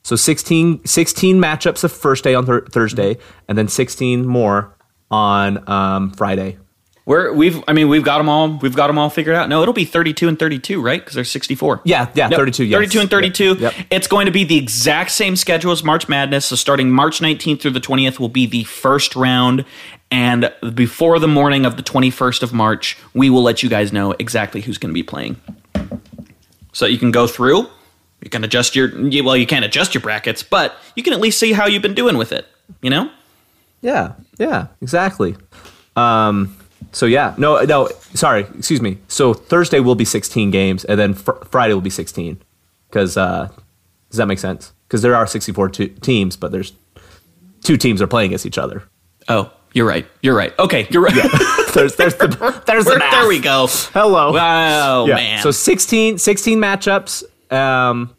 [0.05, 4.75] So 16, 16 matchups the first day on thir- Thursday, and then sixteen more
[5.11, 6.59] on um, Friday.
[7.05, 9.49] We're we've I mean we've got them all we've got them all figured out.
[9.49, 11.03] No, it'll be 32 and 32, right?
[11.03, 11.81] Cuz there's 64.
[11.85, 12.77] Yeah, yeah, Yep, 32, yes.
[12.77, 13.45] 32 and 32.
[13.45, 13.75] Yep, yep.
[13.91, 16.45] It's going to be the exact same schedule as March Madness.
[16.45, 19.65] So starting March 19th through the 20th will be the first round
[20.11, 24.13] and before the morning of the 21st of March, we will let you guys know
[24.19, 25.37] exactly who's going to be playing.
[26.79, 27.67] So you can go through,
[28.21, 28.93] you can adjust your
[29.25, 31.93] well, you can't adjust your brackets, but you can at least see how you've been
[31.93, 32.47] doing with it,
[32.83, 33.11] you know?
[33.81, 35.37] Yeah, yeah, exactly.
[35.97, 36.57] Um,
[36.93, 38.99] so yeah, no, no, sorry, excuse me.
[39.09, 42.41] So Thursday will be 16 games, and then fr- Friday will be 16.
[42.89, 43.49] Because uh,
[44.11, 44.73] does that make sense?
[44.87, 46.75] Because there are 64 t- teams, but there's
[47.65, 48.85] two teams are playing against each other.
[49.27, 50.07] Oh, you're right.
[50.23, 50.57] You're right.
[50.59, 51.15] Okay, you're right.
[51.75, 53.13] There's there's the there's the math.
[53.13, 53.67] there we go.
[53.93, 54.33] Hello.
[54.33, 55.15] Wow, Yeah.
[55.17, 55.43] man.
[55.43, 58.15] So 16, 16 matchups um,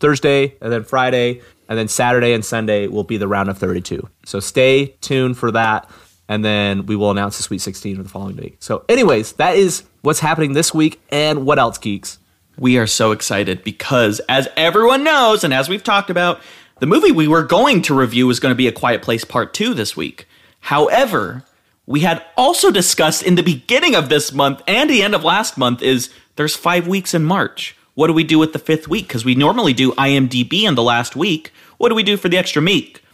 [0.00, 4.08] Thursday and then Friday and then Saturday and Sunday will be the round of 32.
[4.24, 5.90] So stay tuned for that.
[6.28, 8.56] and then we will announce the Sweet 16 for the following week.
[8.60, 11.02] So, anyways, that is what's happening this week.
[11.10, 12.16] And what else, Keeks?
[12.56, 16.40] We are so excited because, as everyone knows, and as we've talked about,
[16.80, 19.52] the movie we were going to review was going to be A Quiet Place Part
[19.52, 20.26] 2 this week.
[20.64, 21.44] However,
[21.84, 25.58] we had also discussed in the beginning of this month and the end of last
[25.58, 27.76] month is there's five weeks in March.
[27.92, 29.06] What do we do with the fifth week?
[29.06, 31.52] Because we normally do IMDb in the last week.
[31.76, 33.04] What do we do for the extra week?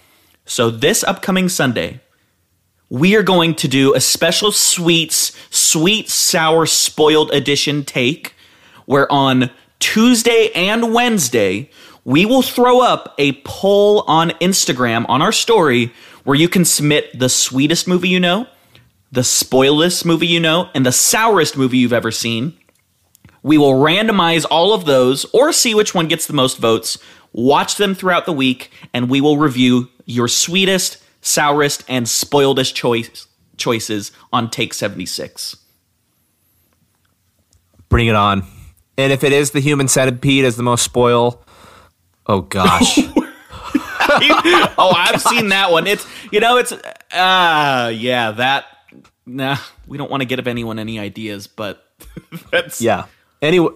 [0.45, 1.99] So this upcoming Sunday,
[2.89, 8.37] we are going to do a special sweets, sweet, sour, spoiled edition take
[8.87, 11.69] where on Tuesday and Wednesday,
[12.05, 15.93] we will throw up a poll on Instagram on our story
[16.25, 18.47] where you can submit the sweetest movie you know,
[19.13, 22.57] the spoiledest movie you know, and the sourest movie you've ever seen.
[23.43, 26.99] We will randomize all of those or see which one gets the most votes,
[27.33, 33.27] watch them throughout the week, and we will review your sweetest, sourest, and spoiledest choice,
[33.57, 35.57] choices on Take 76.
[37.89, 38.45] Bring it on.
[38.97, 41.43] And if it is the human centipede as the most spoil,
[42.27, 42.99] oh gosh.
[44.79, 45.87] oh, I've seen that one.
[45.87, 48.67] It's you know, it's uh yeah, that
[49.27, 49.57] nah,
[49.87, 51.85] we don't want to give anyone any ideas, but
[52.51, 53.07] that's yeah.
[53.43, 53.73] Anyway,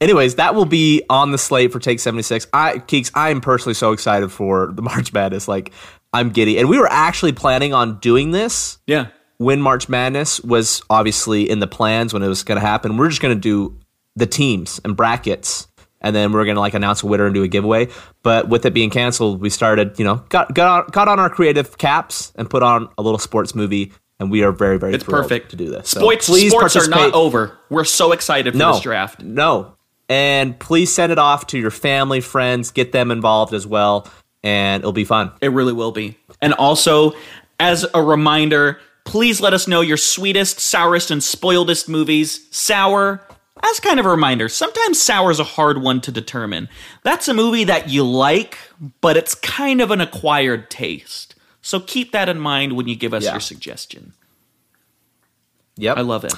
[0.00, 2.46] anyways, that will be on the slate for Take 76.
[2.52, 5.48] I Keeks, I am personally so excited for the March Madness.
[5.48, 5.72] Like
[6.12, 6.58] I'm giddy.
[6.58, 8.78] And we were actually planning on doing this.
[8.86, 9.08] Yeah.
[9.38, 12.96] When March Madness was obviously in the plans when it was going to happen.
[12.96, 13.76] We're just going to do
[14.14, 15.66] the teams and brackets
[16.04, 17.88] and then we're going to like announce a winner and do a giveaway.
[18.22, 21.30] But with it being canceled, we started, you know, got got on, got on our
[21.30, 25.04] creative caps and put on a little sports movie and we are very very it's
[25.04, 25.88] perfect to do this.
[25.88, 27.58] So sports sports are not over.
[27.70, 29.20] We're so excited for no, this draft.
[29.20, 29.74] No,
[30.08, 34.08] and please send it off to your family, friends, get them involved as well,
[34.42, 35.32] and it'll be fun.
[35.40, 36.16] It really will be.
[36.40, 37.12] And also,
[37.58, 42.46] as a reminder, please let us know your sweetest, sourest, and spoiledest movies.
[42.50, 43.26] Sour,
[43.64, 46.68] as kind of a reminder, sometimes sour is a hard one to determine.
[47.02, 48.58] That's a movie that you like,
[49.00, 51.34] but it's kind of an acquired taste.
[51.62, 53.32] So keep that in mind when you give us Yeah.
[53.32, 54.12] your suggestion.
[55.76, 56.34] Yep, I love it.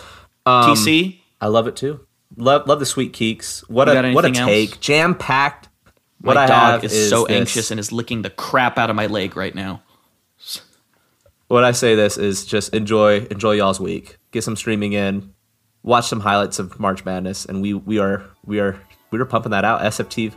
[0.47, 2.01] Um, TC, I love it too.
[2.37, 3.61] Love love the sweet keeks.
[3.69, 5.69] What You a what a take, jam packed.
[6.21, 8.89] What my I dog have is, so this- anxious and is licking the crap out
[8.91, 9.83] of my leg right now.
[11.49, 14.17] What I say this is just enjoy enjoy y'all's week.
[14.33, 15.33] Get some streaming in.
[15.87, 18.79] Watch some highlights of March Madness, and we we are we are
[19.11, 19.81] we are pumping that out.
[19.81, 20.35] SFT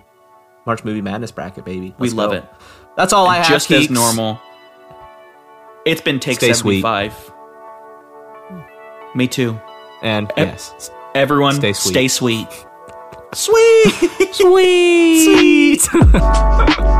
[0.65, 1.93] March Movie Madness bracket, baby.
[1.97, 2.37] We Let's love go.
[2.37, 2.45] it.
[2.95, 3.47] That's all I have.
[3.47, 4.39] Just as normal.
[5.85, 6.81] It's been take Stay sweet.
[6.81, 7.31] 75.
[9.15, 9.59] Me too.
[10.03, 11.91] And Ev- yes, Everyone, Stay sweet.
[11.93, 12.47] Stay sweet.
[13.33, 13.91] Sweet.
[14.33, 15.81] sweet.
[15.81, 16.89] sweet.